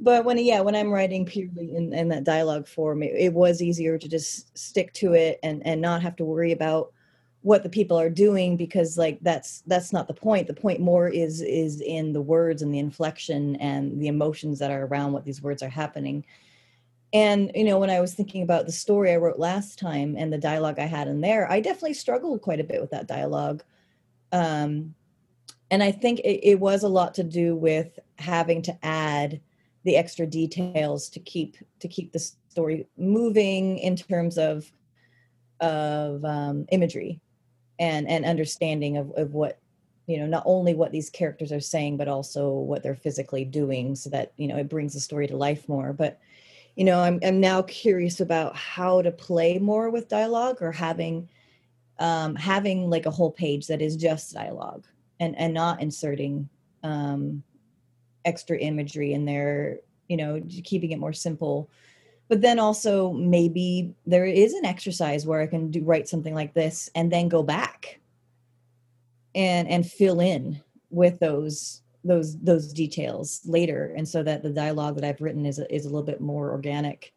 But 0.00 0.24
when 0.24 0.38
yeah, 0.38 0.60
when 0.60 0.74
I'm 0.74 0.90
writing 0.90 1.26
purely 1.26 1.76
in, 1.76 1.92
in 1.92 2.08
that 2.08 2.24
dialogue 2.24 2.66
form, 2.66 3.02
it, 3.02 3.12
it 3.14 3.32
was 3.34 3.60
easier 3.60 3.98
to 3.98 4.08
just 4.08 4.56
stick 4.56 4.92
to 4.94 5.12
it 5.12 5.38
and 5.42 5.64
and 5.66 5.80
not 5.80 6.02
have 6.02 6.16
to 6.16 6.24
worry 6.24 6.52
about 6.52 6.92
what 7.42 7.62
the 7.62 7.68
people 7.68 7.98
are 7.98 8.10
doing 8.10 8.56
because 8.56 8.96
like 8.96 9.18
that's 9.20 9.62
that's 9.66 9.92
not 9.92 10.08
the 10.08 10.14
point. 10.14 10.46
The 10.46 10.54
point 10.54 10.80
more 10.80 11.08
is 11.08 11.42
is 11.42 11.82
in 11.82 12.14
the 12.14 12.22
words 12.22 12.62
and 12.62 12.72
the 12.72 12.78
inflection 12.78 13.56
and 13.56 14.00
the 14.00 14.08
emotions 14.08 14.58
that 14.58 14.70
are 14.70 14.86
around 14.86 15.12
what 15.12 15.24
these 15.24 15.42
words 15.42 15.62
are 15.62 15.68
happening. 15.68 16.24
And 17.12 17.50
you 17.54 17.64
know 17.64 17.78
when 17.78 17.90
i 17.90 18.00
was 18.00 18.14
thinking 18.14 18.42
about 18.44 18.66
the 18.66 18.72
story 18.72 19.10
i 19.10 19.16
wrote 19.16 19.38
last 19.38 19.80
time 19.80 20.14
and 20.16 20.32
the 20.32 20.38
dialogue 20.38 20.78
i 20.78 20.84
had 20.84 21.08
in 21.08 21.20
there 21.20 21.50
i 21.50 21.58
definitely 21.58 21.94
struggled 21.94 22.40
quite 22.40 22.60
a 22.60 22.64
bit 22.64 22.80
with 22.80 22.90
that 22.90 23.08
dialogue. 23.08 23.64
Um 24.30 24.94
and 25.72 25.82
i 25.82 25.90
think 25.90 26.20
it, 26.20 26.48
it 26.48 26.60
was 26.60 26.84
a 26.84 26.88
lot 26.88 27.14
to 27.14 27.24
do 27.24 27.56
with 27.56 27.98
having 28.18 28.62
to 28.62 28.78
add 28.84 29.40
the 29.84 29.96
extra 29.96 30.26
details 30.26 31.08
to 31.08 31.20
keep 31.20 31.56
to 31.80 31.88
keep 31.88 32.12
the 32.12 32.18
story 32.18 32.86
moving 32.96 33.78
in 33.78 33.96
terms 33.96 34.38
of 34.38 34.70
of 35.60 36.24
um, 36.24 36.66
imagery 36.70 37.20
and 37.78 38.08
and 38.08 38.24
understanding 38.24 38.96
of, 38.96 39.12
of 39.16 39.32
what 39.32 39.58
you 40.06 40.18
know 40.18 40.26
not 40.26 40.42
only 40.46 40.74
what 40.74 40.92
these 40.92 41.10
characters 41.10 41.52
are 41.52 41.60
saying 41.60 41.96
but 41.96 42.08
also 42.08 42.50
what 42.50 42.82
they're 42.82 42.94
physically 42.94 43.44
doing 43.44 43.94
so 43.94 44.10
that 44.10 44.32
you 44.36 44.48
know 44.48 44.56
it 44.56 44.68
brings 44.68 44.94
the 44.94 45.00
story 45.00 45.26
to 45.26 45.36
life 45.36 45.68
more. 45.68 45.92
But 45.92 46.18
you 46.76 46.84
know 46.84 47.00
i'm, 47.00 47.18
I'm 47.22 47.40
now 47.40 47.62
curious 47.62 48.20
about 48.20 48.56
how 48.56 49.02
to 49.02 49.10
play 49.10 49.58
more 49.58 49.90
with 49.90 50.08
dialogue 50.08 50.62
or 50.62 50.72
having 50.72 51.28
um, 51.98 52.34
having 52.34 52.88
like 52.88 53.04
a 53.04 53.10
whole 53.10 53.30
page 53.30 53.66
that 53.66 53.82
is 53.82 53.96
just 53.96 54.32
dialogue 54.32 54.86
and 55.18 55.36
and 55.36 55.52
not 55.52 55.82
inserting 55.82 56.48
um, 56.82 57.42
extra 58.24 58.58
imagery 58.58 59.12
in 59.12 59.24
there 59.24 59.78
you 60.08 60.16
know 60.16 60.42
keeping 60.64 60.90
it 60.90 60.98
more 60.98 61.12
simple. 61.12 61.70
But 62.28 62.42
then 62.42 62.58
also 62.58 63.12
maybe 63.12 63.94
there 64.06 64.24
is 64.24 64.52
an 64.54 64.64
exercise 64.64 65.26
where 65.26 65.40
i 65.40 65.46
can 65.46 65.70
do 65.70 65.82
write 65.82 66.08
something 66.08 66.34
like 66.34 66.54
this 66.54 66.90
and 66.94 67.10
then 67.10 67.28
go 67.28 67.42
back 67.42 68.00
and 69.34 69.68
and 69.68 69.86
fill 69.86 70.20
in 70.20 70.60
with 70.90 71.18
those 71.20 71.82
those 72.04 72.38
those 72.40 72.72
details 72.72 73.40
later. 73.44 73.94
And 73.96 74.08
so 74.08 74.22
that 74.22 74.42
the 74.42 74.50
dialogue 74.50 74.96
that 74.96 75.04
i've 75.04 75.20
written 75.20 75.46
is 75.46 75.58
a, 75.58 75.72
is 75.74 75.84
a 75.86 75.88
little 75.88 76.06
bit 76.06 76.20
more 76.20 76.50
organic 76.50 77.12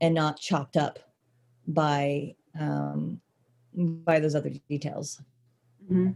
and 0.00 0.14
not 0.14 0.40
chopped 0.40 0.76
up 0.76 0.98
by 1.66 2.34
um 2.58 3.20
by 3.74 4.20
those 4.20 4.34
other 4.34 4.50
details. 4.68 5.20
Mhm. 5.90 6.14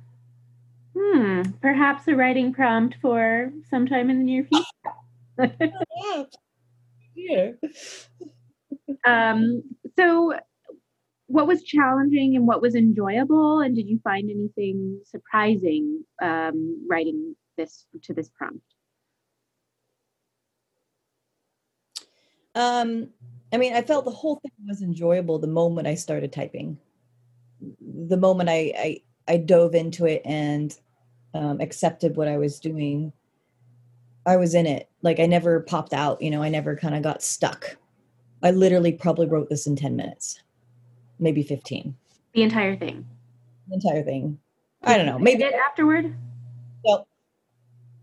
Hmm. 0.97 1.43
Perhaps 1.61 2.07
a 2.09 2.15
writing 2.15 2.53
prompt 2.53 2.97
for 3.03 3.53
sometime 3.69 4.11
in 4.11 4.19
the 4.19 4.25
near 4.25 4.45
future. 4.45 4.65
yeah 7.17 7.51
um, 9.07 9.63
so, 9.97 10.35
what 11.27 11.47
was 11.47 11.63
challenging 11.63 12.37
and 12.37 12.47
what 12.47 12.63
was 12.63 12.75
enjoyable, 12.75 13.61
and 13.61 13.75
did 13.75 13.89
you 13.89 13.99
find 14.05 14.31
anything 14.31 15.01
surprising 15.05 16.05
um, 16.23 16.87
writing 16.89 17.35
this 17.57 17.87
to 18.03 18.15
this 18.15 18.29
prompt? 18.29 18.63
Um, 22.55 23.09
I 23.53 23.57
mean, 23.57 23.75
I 23.75 23.83
felt 23.83 24.05
the 24.05 24.11
whole 24.11 24.37
thing 24.37 24.53
was 24.67 24.83
enjoyable 24.83 25.39
the 25.39 25.47
moment 25.47 25.89
I 25.89 25.95
started 25.95 26.33
typing. 26.33 26.79
The 27.81 28.17
moment 28.17 28.49
I 28.49 28.73
I, 28.77 29.01
I 29.27 29.37
dove 29.39 29.75
into 29.75 30.07
it 30.07 30.23
and 30.25 30.77
um, 31.35 31.61
accepted 31.61 32.17
what 32.17 32.29
I 32.29 32.39
was 32.39 32.61
doing, 32.61 33.13
I 34.27 34.37
was 34.37 34.55
in 34.55 34.67
it. 34.67 34.89
Like 35.03 35.21
I 35.21 35.27
never 35.27 35.61
popped 35.61 35.93
out. 35.93 36.23
You 36.23 36.31
know, 36.31 36.43
I 36.43 36.49
never 36.49 36.77
kind 36.77 36.95
of 36.95 37.03
got 37.03 37.23
stuck. 37.23 37.77
I 38.43 38.51
literally 38.51 38.93
probably 38.93 39.27
wrote 39.27 39.49
this 39.49 39.67
in 39.67 39.77
ten 39.77 39.97
minutes, 39.97 40.43
maybe 41.19 41.43
fifteen. 41.43 41.97
The 42.35 42.43
entire 42.43 42.77
thing. 42.77 43.07
The 43.69 43.75
entire 43.75 44.03
thing. 44.03 44.39
I 44.83 44.97
don't 44.97 45.07
know. 45.07 45.19
Maybe 45.19 45.45
it 45.45 45.55
afterward. 45.55 46.15
Well, 46.85 47.09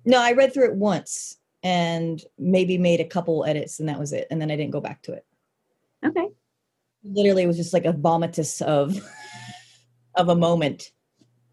no, 0.06 0.20
I 0.20 0.34
read 0.34 0.54
through 0.54 0.66
it 0.66 0.76
once 0.76 1.38
and 1.64 2.24
maybe 2.40 2.78
made 2.78 3.00
a 3.00 3.06
couple 3.06 3.46
edits, 3.46 3.80
and 3.80 3.88
that 3.88 4.00
was 4.00 4.14
it. 4.14 4.28
And 4.32 4.42
then 4.42 4.50
I 4.50 4.56
didn't 4.56 4.72
go 4.72 4.82
back 4.82 5.04
to 5.04 5.14
it. 5.14 5.26
Okay. 6.04 6.28
literally 7.04 7.44
it 7.44 7.48
was 7.48 7.58
just 7.58 7.74
like 7.74 7.86
a 7.86 7.94
vomitus 7.94 8.62
of 8.64 9.00
of 10.16 10.30
a 10.30 10.36
moment 10.36 10.92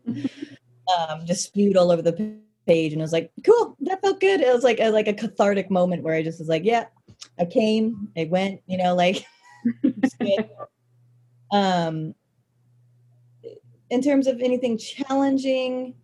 um 0.97 1.27
spewed 1.35 1.77
all 1.77 1.91
over 1.91 2.03
the 2.03 2.39
page 2.67 2.93
and 2.93 3.03
I 3.03 3.05
was 3.05 3.13
like 3.13 3.31
cool 3.45 3.77
that 3.81 4.01
felt 4.03 4.21
good 4.21 4.41
it 4.41 4.53
was 4.53 4.65
like 4.65 4.79
a 4.81 4.91
like 4.91 5.09
a 5.09 5.15
cathartic 5.15 5.71
moment 5.71 6.03
where 6.03 6.15
i 6.15 6.23
just 6.23 6.39
was 6.39 6.49
like 6.49 6.65
yeah 6.65 6.85
i 7.39 7.47
came 7.47 8.09
i 8.17 8.25
went 8.25 8.61
you 8.67 8.79
know 8.79 8.95
like. 8.95 9.25
Um, 11.51 12.15
in 13.91 14.03
terms 14.03 14.27
of 14.27 14.41
anything 14.41 14.77
challenging, 14.77 15.95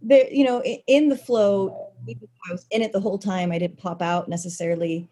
there, 0.00 0.30
you 0.30 0.44
know, 0.44 0.62
in 0.86 1.08
the 1.08 1.16
flow, 1.16 1.92
I 2.08 2.52
was 2.52 2.66
in 2.70 2.82
it 2.82 2.92
the 2.92 3.00
whole 3.00 3.18
time. 3.18 3.50
I 3.50 3.58
didn't 3.58 3.78
pop 3.78 4.00
out 4.00 4.28
necessarily. 4.28 5.08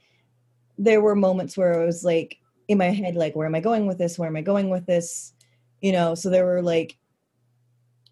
There 0.79 1.01
were 1.01 1.17
moments 1.17 1.57
where 1.57 1.81
I 1.81 1.85
was 1.85 2.05
like 2.05 2.39
in 2.69 2.79
my 2.79 2.91
head, 2.91 3.17
like, 3.17 3.35
where 3.35 3.47
am 3.47 3.55
I 3.55 3.61
going 3.61 3.87
with 3.87 3.99
this? 3.99 4.19
Where 4.19 4.29
am 4.29 4.37
I 4.37 4.43
going 4.43 4.71
with 4.71 4.87
this? 4.87 5.33
You 5.81 5.93
know, 5.93 6.15
so 6.15 6.31
there 6.31 6.47
were 6.47 6.63
like 6.63 6.97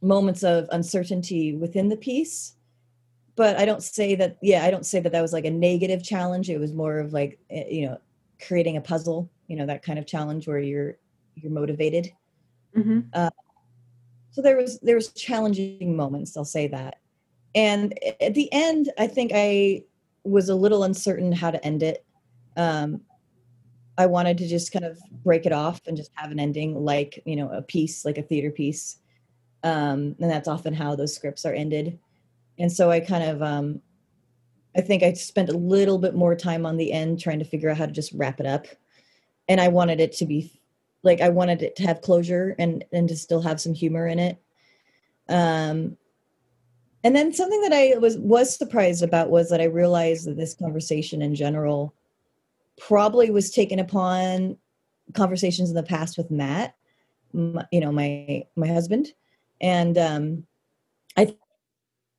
moments 0.03 0.43
of 0.43 0.69
uncertainty 0.73 1.55
within 1.55 1.89
the 1.89 1.97
piece 1.97 2.55
but 3.37 3.57
i 3.57 3.65
don't 3.65 3.83
say 3.83 4.15
that 4.15 4.37
yeah 4.43 4.65
i 4.65 4.71
don't 4.71 4.87
say 4.87 5.01
that 5.01 5.13
that 5.13 5.23
was 5.23 5.33
like 5.33 5.45
a 5.45 5.51
negative 5.51 6.03
challenge. 6.03 6.51
It 6.51 6.59
was 6.59 6.73
more 6.73 6.99
of 6.99 7.13
like 7.13 7.39
eh, 7.51 7.65
you 7.71 7.87
know 7.87 7.99
creating 8.47 8.77
a 8.77 8.81
puzzle 8.81 9.31
you 9.47 9.57
know 9.57 9.67
that 9.67 9.83
kind 9.83 9.99
of 9.99 10.07
challenge 10.07 10.47
where 10.49 10.59
you're 10.59 10.97
you're 11.37 11.53
motivated. 11.53 12.13
Hmm 12.75 13.01
so 14.33 14.41
there 14.41 14.57
was 14.57 14.81
there 14.81 14.97
was 14.97 15.13
challenging 15.13 15.95
moments 15.95 16.37
i'll 16.37 16.45
say 16.45 16.67
that. 16.67 16.97
And 17.55 17.97
at 18.21 18.35
the 18.35 18.51
end 18.53 18.91
i 18.99 19.07
think 19.07 19.31
i 19.35 19.85
was 20.25 20.49
a 20.49 20.55
little 20.55 20.85
uncertain 20.85 21.33
how 21.33 21.51
to 21.51 21.65
end 21.65 21.83
it. 21.83 22.05
Um 22.57 23.03
i 23.99 24.07
wanted 24.07 24.39
to 24.39 24.49
just 24.49 24.73
kind 24.73 24.85
of 24.85 24.99
break 25.23 25.47
it 25.47 25.53
off 25.53 25.81
and 25.87 25.97
just 25.97 26.11
have 26.15 26.33
an 26.33 26.41
ending 26.41 26.75
like 26.85 27.23
you 27.27 27.37
know 27.37 27.51
a 27.51 27.63
piece 27.63 28.05
like 28.05 28.19
a 28.19 28.23
theater 28.23 28.51
piece 28.51 28.99
um 29.65 30.17
and 30.21 30.31
that's 30.31 30.49
often 30.49 30.75
how 30.75 30.97
those 30.97 31.15
scripts 31.15 31.45
are 31.45 31.55
ended. 31.55 31.99
And 32.59 32.71
so 32.71 32.91
i 32.91 33.01
kind 33.01 33.25
of 33.25 33.43
um 33.43 33.81
i 34.77 34.81
think 34.81 35.03
i 35.03 35.13
spent 35.13 35.49
a 35.49 35.57
little 35.57 35.99
bit 35.99 36.15
more 36.15 36.35
time 36.35 36.67
on 36.67 36.77
the 36.77 36.93
end 36.93 37.21
trying 37.21 37.39
to 37.39 37.45
figure 37.45 37.71
out 37.71 37.77
how 37.77 37.87
to 37.87 37.93
just 37.93 38.13
wrap 38.13 38.41
it 38.41 38.47
up. 38.47 38.67
And 39.49 39.61
i 39.61 39.69
wanted 39.69 40.01
it 40.01 40.13
to 40.15 40.27
be 40.27 40.61
like 41.03 41.21
i 41.21 41.29
wanted 41.29 41.63
it 41.63 41.77
to 41.77 41.83
have 41.85 42.03
closure 42.03 42.55
and 42.59 42.85
and 42.93 43.09
to 43.09 43.17
still 43.17 43.43
have 43.43 43.61
some 43.61 43.75
humor 43.75 44.07
in 44.07 44.19
it. 44.19 44.39
Um 45.29 45.97
and 47.05 47.17
then 47.17 47.33
something 47.33 47.61
that 47.63 47.73
i 47.73 47.99
was 47.99 48.17
was 48.19 48.57
surprised 48.57 49.03
about 49.03 49.31
was 49.31 49.51
that 49.51 49.61
i 49.61 49.65
realized 49.65 50.27
that 50.27 50.37
this 50.37 50.55
conversation 50.55 51.23
in 51.23 51.35
general 51.35 51.95
probably 52.79 53.31
was 53.31 53.51
taken 53.51 53.79
upon 53.79 54.57
conversations 55.15 55.69
in 55.69 55.77
the 55.77 55.83
past 55.83 56.17
with 56.17 56.31
matt 56.31 56.75
you 57.35 57.81
know 57.81 57.93
my 57.93 58.45
my 58.57 58.67
husband 58.67 59.13
and 59.63 59.97
um 59.97 60.47
i 61.17 61.25
th- 61.25 61.39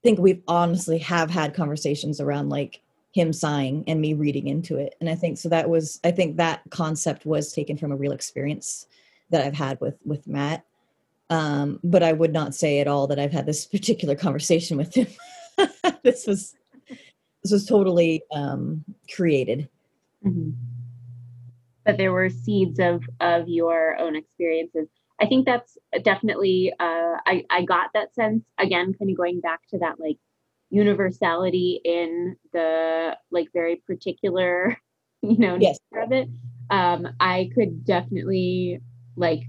think 0.02 0.20
we've 0.20 0.42
honestly 0.48 0.98
have 0.98 1.30
had 1.30 1.54
conversations 1.54 2.20
around 2.20 2.50
like 2.50 2.82
him 3.14 3.32
sighing 3.32 3.84
and 3.88 4.02
me 4.02 4.16
reading 4.16 4.48
into 4.48 4.78
it. 4.78 4.96
And 5.00 5.10
i 5.10 5.16
think 5.16 5.38
so 5.38 5.48
that 5.50 5.70
was 5.70 6.00
i 6.04 6.12
think 6.12 6.38
that 6.38 6.62
concept 6.72 7.26
was 7.26 7.54
taken 7.54 7.78
from 7.78 7.92
a 7.92 7.96
real 7.96 8.12
experience 8.12 8.88
that 9.30 9.46
i've 9.46 9.54
had 9.54 9.80
with 9.82 9.96
with 10.06 10.28
matt. 10.28 10.66
Um 11.30 11.80
but 11.84 12.04
i 12.04 12.12
would 12.12 12.34
not 12.34 12.56
say 12.56 12.80
at 12.80 12.88
all 12.88 13.08
that 13.08 13.20
i've 13.20 13.32
had 13.32 13.46
this 13.46 13.66
particular 13.76 14.16
conversation 14.16 14.78
with 14.78 14.96
him. 14.96 15.08
This 16.04 16.28
was 16.28 16.56
this 17.44 17.52
was 17.52 17.66
totally 17.66 18.24
um 18.34 18.84
created. 19.16 19.70
Hmm 20.24 20.52
But 21.86 21.98
there 21.98 22.12
were 22.12 22.30
seeds 22.30 22.80
of 22.80 23.04
of 23.20 23.48
your 23.48 23.98
own 24.00 24.16
experiences. 24.16 24.88
I 25.22 25.28
think 25.28 25.46
that's 25.46 25.78
definitely. 26.04 26.74
Uh, 26.80 27.16
I 27.26 27.46
I 27.50 27.64
got 27.64 27.92
that 27.94 28.14
sense 28.16 28.44
again, 28.58 28.94
kind 28.94 29.12
of 29.12 29.18
going 29.18 29.40
back 29.42 29.62
to 29.70 29.80
that 29.80 30.00
like 30.00 30.18
universality 30.70 31.80
in 31.84 32.36
the 32.52 33.16
like 33.32 33.50
very 33.54 33.78
particular, 33.88 34.78
you 35.22 35.38
know, 35.38 35.58
Yes. 35.58 35.80
nature 35.92 36.04
of 36.04 36.12
it. 36.12 36.30
Um, 36.70 37.08
I 37.20 37.50
could 37.56 37.86
definitely 37.86 38.80
like 39.16 39.44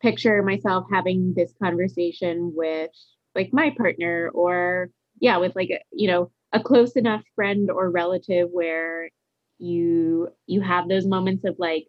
picture 0.00 0.42
myself 0.42 0.86
having 0.90 1.32
this 1.34 1.52
conversation 1.62 2.52
with 2.54 2.90
like 3.34 3.50
my 3.52 3.70
partner 3.76 4.30
or 4.34 4.90
yeah 5.20 5.36
with 5.38 5.54
like 5.54 5.70
a, 5.70 5.80
you 5.92 6.08
know 6.08 6.30
a 6.52 6.60
close 6.60 6.92
enough 6.92 7.22
friend 7.34 7.70
or 7.70 7.90
relative 7.90 8.48
where 8.50 9.08
you 9.58 10.28
you 10.46 10.60
have 10.60 10.88
those 10.88 11.06
moments 11.06 11.44
of 11.44 11.54
like 11.58 11.86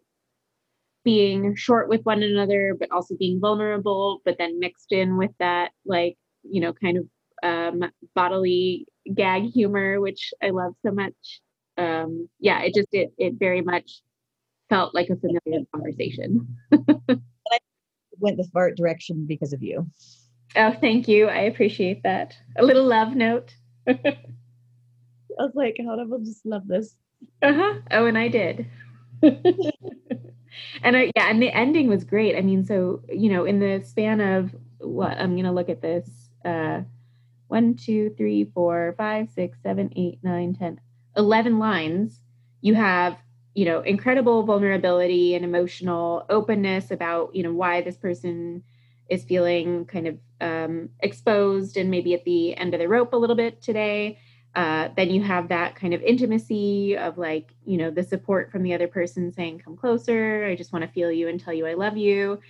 being 1.04 1.54
short 1.54 1.88
with 1.88 2.00
one 2.04 2.22
another 2.22 2.74
but 2.78 2.90
also 2.90 3.14
being 3.16 3.40
vulnerable 3.40 4.20
but 4.24 4.36
then 4.38 4.58
mixed 4.58 4.90
in 4.92 5.16
with 5.16 5.30
that 5.38 5.70
like 5.84 6.16
you 6.42 6.60
know 6.60 6.72
kind 6.72 6.98
of 6.98 7.04
um 7.42 7.84
bodily 8.14 8.86
gag 9.14 9.42
humor 9.44 10.00
which 10.00 10.32
i 10.42 10.50
love 10.50 10.72
so 10.84 10.90
much. 10.92 11.40
Um 11.76 12.28
yeah 12.40 12.62
it 12.62 12.74
just 12.74 12.88
it, 12.92 13.12
it 13.18 13.34
very 13.38 13.60
much 13.60 14.00
felt 14.70 14.94
like 14.94 15.10
a 15.10 15.16
familiar 15.16 15.66
conversation. 15.74 16.56
I 16.72 17.58
went 18.18 18.36
the 18.38 18.48
fart 18.52 18.76
direction 18.76 19.26
because 19.26 19.52
of 19.52 19.62
you. 19.62 19.86
Oh 20.56 20.72
thank 20.80 21.08
you. 21.08 21.26
I 21.26 21.40
appreciate 21.40 22.02
that. 22.04 22.36
A 22.56 22.64
little 22.64 22.84
love 22.86 23.14
note. 23.14 23.54
I 23.88 23.92
was 25.38 25.52
like 25.54 25.76
how 25.84 25.96
do 25.96 26.14
i 26.14 26.18
just 26.24 26.46
love 26.46 26.66
this? 26.66 26.96
Uh-huh. 27.42 27.74
Oh, 27.90 28.06
and 28.06 28.16
I 28.16 28.28
did. 28.28 28.66
and 30.82 30.96
I 30.96 31.10
yeah, 31.16 31.30
and 31.30 31.42
the 31.42 31.50
ending 31.52 31.88
was 31.88 32.04
great. 32.04 32.36
I 32.36 32.40
mean, 32.40 32.64
so 32.64 33.02
you 33.08 33.30
know, 33.30 33.44
in 33.44 33.60
the 33.60 33.82
span 33.84 34.20
of 34.20 34.54
what 34.78 35.18
I'm 35.18 35.36
gonna 35.36 35.52
look 35.52 35.68
at 35.68 35.82
this. 35.82 36.08
Uh 36.44 36.82
one, 37.48 37.74
two, 37.74 38.10
three, 38.16 38.44
four, 38.54 38.94
five, 38.98 39.28
six, 39.30 39.58
seven, 39.62 39.92
eight, 39.96 40.18
nine, 40.22 40.54
ten, 40.54 40.80
eleven 41.16 41.58
lines, 41.58 42.20
you 42.60 42.74
have, 42.74 43.16
you 43.54 43.64
know, 43.64 43.80
incredible 43.82 44.42
vulnerability 44.42 45.34
and 45.34 45.44
emotional 45.44 46.24
openness 46.30 46.90
about, 46.90 47.34
you 47.34 47.42
know, 47.42 47.52
why 47.52 47.80
this 47.80 47.96
person 47.96 48.62
is 49.08 49.22
feeling 49.24 49.84
kind 49.84 50.08
of 50.08 50.18
um, 50.40 50.88
exposed 51.00 51.76
and 51.76 51.90
maybe 51.90 52.14
at 52.14 52.24
the 52.24 52.56
end 52.56 52.74
of 52.74 52.80
the 52.80 52.88
rope 52.88 53.12
a 53.12 53.16
little 53.16 53.36
bit 53.36 53.60
today 53.62 54.18
uh, 54.56 54.88
then 54.96 55.10
you 55.10 55.22
have 55.22 55.48
that 55.48 55.74
kind 55.74 55.94
of 55.94 56.02
intimacy 56.02 56.96
of 56.96 57.18
like 57.18 57.54
you 57.64 57.76
know 57.76 57.90
the 57.90 58.02
support 58.02 58.52
from 58.52 58.62
the 58.62 58.72
other 58.72 58.86
person 58.86 59.32
saying 59.32 59.58
come 59.58 59.76
closer. 59.76 60.44
I 60.44 60.54
just 60.54 60.72
want 60.72 60.84
to 60.84 60.90
feel 60.90 61.10
you 61.10 61.28
and 61.28 61.40
tell 61.40 61.52
you 61.54 61.66
i 61.66 61.74
love 61.74 61.96
you. 61.96 62.40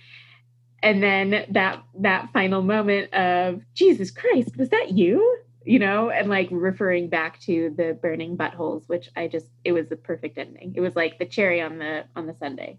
And 0.83 1.01
then 1.01 1.45
that 1.49 1.83
that 1.99 2.29
final 2.31 2.61
moment 2.61 3.11
of 3.13 3.61
jesus 3.73 4.11
christ 4.11 4.55
was 4.57 4.69
that 4.69 4.91
you? 4.91 5.39
You 5.65 5.79
know 5.79 6.11
and 6.11 6.29
like 6.29 6.49
referring 6.51 7.09
back 7.09 7.39
to 7.41 7.73
the 7.75 7.97
burning 7.99 8.37
buttholes 8.37 8.87
which 8.87 9.09
i 9.15 9.27
just 9.27 9.47
it 9.63 9.71
was 9.71 9.87
the 9.89 9.95
perfect 9.95 10.37
ending. 10.37 10.73
It 10.75 10.81
was 10.81 10.95
like 10.95 11.17
the 11.17 11.25
cherry 11.25 11.59
on 11.59 11.79
the 11.79 12.05
on 12.15 12.27
the 12.27 12.35
sundae 12.35 12.77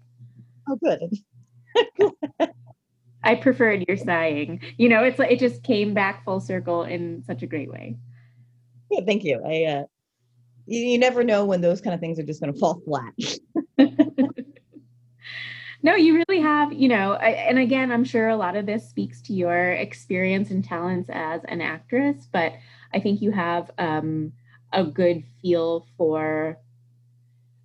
oh 0.69 0.79
good. 0.81 2.49
I 3.23 3.35
preferred 3.35 3.83
your 3.89 3.97
sighing. 3.97 4.61
You 4.77 4.87
know 4.87 5.03
it's 5.03 5.19
like 5.19 5.31
it 5.31 5.39
just 5.39 5.63
came 5.63 5.93
back 5.93 6.23
full 6.23 6.39
circle 6.39 6.83
in 6.83 7.23
such 7.23 7.43
a 7.43 7.47
great 7.47 7.69
way 7.69 7.97
yeah 8.91 9.01
thank 9.05 9.23
you. 9.23 9.41
I 9.45 9.63
uh 9.63 9.83
you, 10.65 10.79
you 10.79 10.97
never 10.97 11.23
know 11.23 11.45
when 11.45 11.61
those 11.61 11.81
kind 11.81 11.93
of 11.93 11.99
things 11.99 12.19
are 12.19 12.23
just 12.23 12.41
going 12.41 12.53
to 12.53 12.59
fall 12.59 12.81
flat. 12.85 13.13
No 15.83 15.95
you 15.95 16.15
really 16.15 16.41
have 16.41 16.73
you 16.73 16.87
know 16.87 17.13
I, 17.13 17.29
and 17.29 17.59
again 17.59 17.91
i'm 17.91 18.03
sure 18.03 18.29
a 18.29 18.35
lot 18.35 18.55
of 18.55 18.65
this 18.65 18.89
speaks 18.89 19.21
to 19.23 19.33
your 19.33 19.73
experience 19.73 20.49
and 20.49 20.63
talents 20.63 21.09
as 21.13 21.41
an 21.45 21.61
actress 21.61 22.27
but 22.31 22.53
i 22.93 22.99
think 22.99 23.21
you 23.21 23.31
have 23.31 23.69
um, 23.77 24.33
a 24.73 24.83
good 24.83 25.23
feel 25.41 25.85
for 25.97 26.57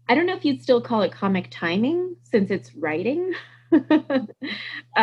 i 0.08 0.14
don't 0.14 0.26
know 0.26 0.36
if 0.36 0.44
you'd 0.44 0.62
still 0.62 0.80
call 0.80 1.02
it 1.02 1.10
comic 1.12 1.48
timing 1.50 2.14
since 2.22 2.50
it's 2.50 2.74
writing 2.74 3.32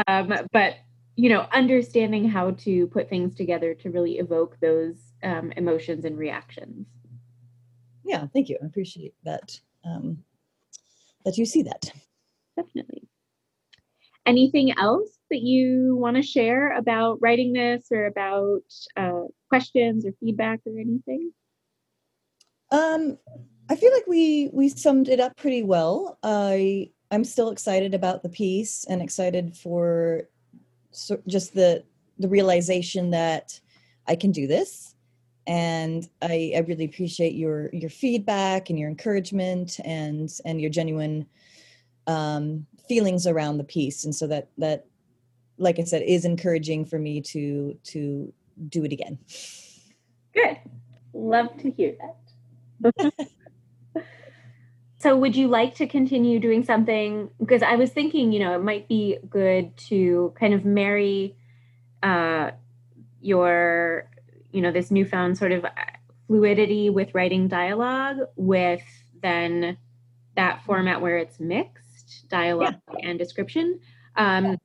um, 0.07 0.33
but 0.53 0.75
you 1.15 1.29
know 1.29 1.47
understanding 1.51 2.29
how 2.29 2.51
to 2.51 2.87
put 2.87 3.09
things 3.09 3.35
together 3.35 3.73
to 3.73 3.89
really 3.89 4.19
evoke 4.19 4.57
those 4.61 5.08
um, 5.23 5.51
emotions 5.57 6.05
and 6.05 6.17
reactions 6.17 6.87
yeah 8.03 8.25
thank 8.33 8.49
you 8.49 8.57
i 8.61 8.65
appreciate 8.65 9.13
that 9.23 9.59
um 9.85 10.17
that 11.25 11.37
you 11.37 11.45
see 11.45 11.63
that 11.63 11.91
definitely. 12.59 13.07
Anything 14.25 14.77
else 14.77 15.17
that 15.31 15.41
you 15.41 15.95
want 15.95 16.17
to 16.17 16.21
share 16.21 16.77
about 16.77 17.19
writing 17.21 17.53
this 17.53 17.87
or 17.91 18.05
about 18.05 18.61
uh, 18.95 19.23
questions 19.47 20.05
or 20.05 20.11
feedback 20.19 20.59
or 20.65 20.79
anything? 20.79 21.31
Um, 22.71 23.17
I 23.69 23.75
feel 23.75 23.91
like 23.91 24.05
we 24.07 24.49
we 24.53 24.69
summed 24.69 25.09
it 25.09 25.19
up 25.19 25.35
pretty 25.35 25.63
well. 25.63 26.19
I 26.21 26.91
I'm 27.09 27.23
still 27.23 27.49
excited 27.49 27.95
about 27.95 28.21
the 28.21 28.29
piece 28.29 28.85
and 28.87 29.01
excited 29.01 29.55
for 29.55 30.29
so 30.91 31.19
just 31.27 31.55
the 31.55 31.83
the 32.19 32.27
realization 32.27 33.11
that 33.11 33.59
I 34.07 34.15
can 34.15 34.31
do 34.31 34.45
this, 34.45 34.95
and 35.49 36.07
I 36.21 36.53
I 36.55 36.59
really 36.59 36.85
appreciate 36.85 37.33
your 37.33 37.69
your 37.73 37.89
feedback 37.89 38.69
and 38.69 38.77
your 38.77 38.87
encouragement 38.87 39.79
and 39.83 40.29
and 40.45 40.61
your 40.61 40.69
genuine 40.69 41.25
um, 42.07 42.67
feelings 42.87 43.27
around 43.27 43.57
the 43.57 43.63
piece, 43.63 44.05
and 44.05 44.15
so 44.15 44.27
that 44.27 44.49
that 44.59 44.85
like 45.57 45.79
I 45.79 45.83
said 45.83 46.03
is 46.03 46.23
encouraging 46.23 46.85
for 46.85 46.99
me 46.99 47.19
to 47.21 47.75
to 47.85 48.31
do 48.69 48.85
it 48.85 48.93
again. 48.93 49.17
Good. 50.33 50.57
Love 51.13 51.57
to 51.57 51.71
hear 51.71 51.95
that. 51.99 53.13
So, 55.01 55.15
would 55.15 55.33
you 55.33 55.47
like 55.47 55.75
to 55.75 55.87
continue 55.87 56.41
doing 56.41 56.65
something? 56.65 57.29
Because 57.39 57.63
I 57.63 57.75
was 57.75 57.89
thinking, 57.89 58.33
you 58.33 58.39
know, 58.39 58.53
it 58.53 58.61
might 58.61 58.89
be 58.89 59.17
good 59.29 59.75
to 59.87 60.33
kind 60.37 60.53
of 60.53 60.65
marry 60.65 61.37
uh, 62.03 62.51
your, 63.21 64.09
you 64.51 64.61
know, 64.61 64.71
this 64.71 64.91
newfound 64.91 65.37
sort 65.37 65.51
of 65.51 65.65
fluidity 66.27 66.89
with 66.89 67.13
writing 67.13 67.47
dialogue 67.47 68.17
with 68.35 68.83
then 69.21 69.77
that 70.35 70.63
format 70.63 71.01
where 71.01 71.17
it's 71.17 71.39
mixed 71.39 72.27
dialogue 72.29 72.75
yeah. 72.97 73.09
and 73.09 73.19
description. 73.19 73.79
Um, 74.15 74.57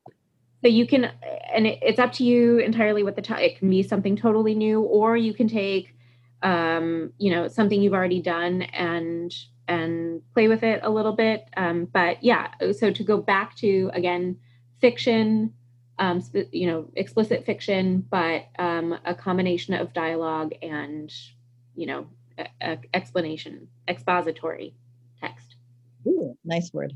so 0.62 0.68
you 0.68 0.86
can, 0.86 1.10
and 1.52 1.66
it, 1.66 1.78
it's 1.82 1.98
up 1.98 2.12
to 2.14 2.24
you 2.24 2.58
entirely 2.58 3.02
what 3.02 3.16
the 3.16 3.22
t- 3.22 3.34
it 3.34 3.58
can 3.58 3.68
be 3.68 3.82
something 3.82 4.16
totally 4.16 4.54
new, 4.54 4.80
or 4.80 5.16
you 5.16 5.34
can 5.34 5.48
take, 5.48 5.94
um, 6.42 7.12
you 7.18 7.30
know, 7.30 7.48
something 7.48 7.82
you've 7.82 7.94
already 7.94 8.20
done 8.20 8.62
and 8.62 9.34
and 9.66 10.20
play 10.34 10.46
with 10.48 10.62
it 10.62 10.80
a 10.82 10.90
little 10.90 11.12
bit. 11.12 11.46
Um, 11.56 11.86
but 11.86 12.22
yeah, 12.22 12.48
so 12.72 12.90
to 12.90 13.02
go 13.02 13.18
back 13.18 13.56
to 13.56 13.90
again, 13.94 14.36
fiction, 14.80 15.52
um, 15.98 16.20
sp- 16.20 16.50
you 16.52 16.66
know, 16.66 16.86
explicit 16.96 17.44
fiction, 17.44 18.06
but 18.10 18.46
um, 18.58 18.98
a 19.04 19.14
combination 19.14 19.74
of 19.74 19.92
dialogue 19.92 20.52
and 20.62 21.12
you 21.76 21.86
know, 21.86 22.06
a, 22.38 22.46
a 22.60 22.78
explanation, 22.94 23.68
expository 23.88 24.74
text. 25.20 25.56
Ooh, 26.06 26.36
nice 26.44 26.72
word. 26.72 26.92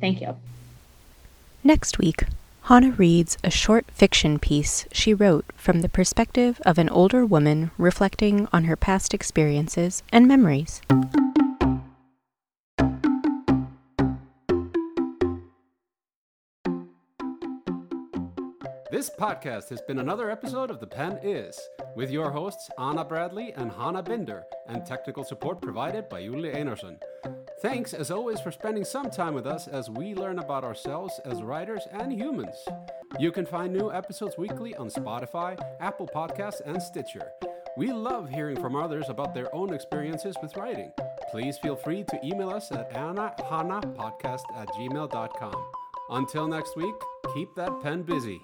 Thank 0.00 0.20
you. 0.20 0.36
Next 1.62 1.98
week, 1.98 2.24
Hannah 2.62 2.92
reads 2.92 3.38
a 3.44 3.50
short 3.50 3.86
fiction 3.90 4.38
piece 4.38 4.86
she 4.92 5.14
wrote 5.14 5.44
from 5.56 5.80
the 5.80 5.88
perspective 5.88 6.60
of 6.64 6.78
an 6.78 6.88
older 6.88 7.24
woman 7.24 7.70
reflecting 7.78 8.48
on 8.52 8.64
her 8.64 8.76
past 8.76 9.14
experiences 9.14 10.02
and 10.12 10.26
memories. 10.26 10.80
This 19.06 19.14
podcast 19.14 19.68
has 19.68 19.80
been 19.82 20.00
another 20.00 20.32
episode 20.32 20.68
of 20.68 20.80
The 20.80 20.86
Pen 20.88 21.20
Is, 21.22 21.60
with 21.94 22.10
your 22.10 22.32
hosts 22.32 22.68
Ana 22.76 23.04
Bradley 23.04 23.52
and 23.52 23.70
Hannah 23.70 24.02
Binder, 24.02 24.42
and 24.66 24.84
technical 24.84 25.22
support 25.22 25.62
provided 25.62 26.08
by 26.08 26.24
Julie 26.24 26.50
Einarsson. 26.50 27.00
Thanks, 27.62 27.94
as 27.94 28.10
always, 28.10 28.40
for 28.40 28.50
spending 28.50 28.84
some 28.84 29.08
time 29.08 29.32
with 29.34 29.46
us 29.46 29.68
as 29.68 29.88
we 29.88 30.16
learn 30.16 30.40
about 30.40 30.64
ourselves 30.64 31.20
as 31.24 31.40
writers 31.44 31.86
and 31.92 32.12
humans. 32.12 32.56
You 33.20 33.30
can 33.30 33.46
find 33.46 33.72
new 33.72 33.92
episodes 33.92 34.36
weekly 34.38 34.74
on 34.74 34.88
Spotify, 34.88 35.56
Apple 35.78 36.10
Podcasts, 36.12 36.60
and 36.66 36.82
Stitcher. 36.82 37.30
We 37.76 37.92
love 37.92 38.28
hearing 38.28 38.60
from 38.60 38.74
others 38.74 39.08
about 39.08 39.34
their 39.34 39.54
own 39.54 39.72
experiences 39.72 40.34
with 40.42 40.56
writing. 40.56 40.90
Please 41.30 41.58
feel 41.58 41.76
free 41.76 42.02
to 42.02 42.26
email 42.26 42.50
us 42.50 42.72
at 42.72 42.92
annahannapodcast 42.92 44.42
at 44.56 44.66
gmail.com. 44.70 45.64
Until 46.10 46.48
next 46.48 46.76
week, 46.76 46.94
keep 47.34 47.54
that 47.54 47.70
pen 47.82 48.02
busy. 48.02 48.40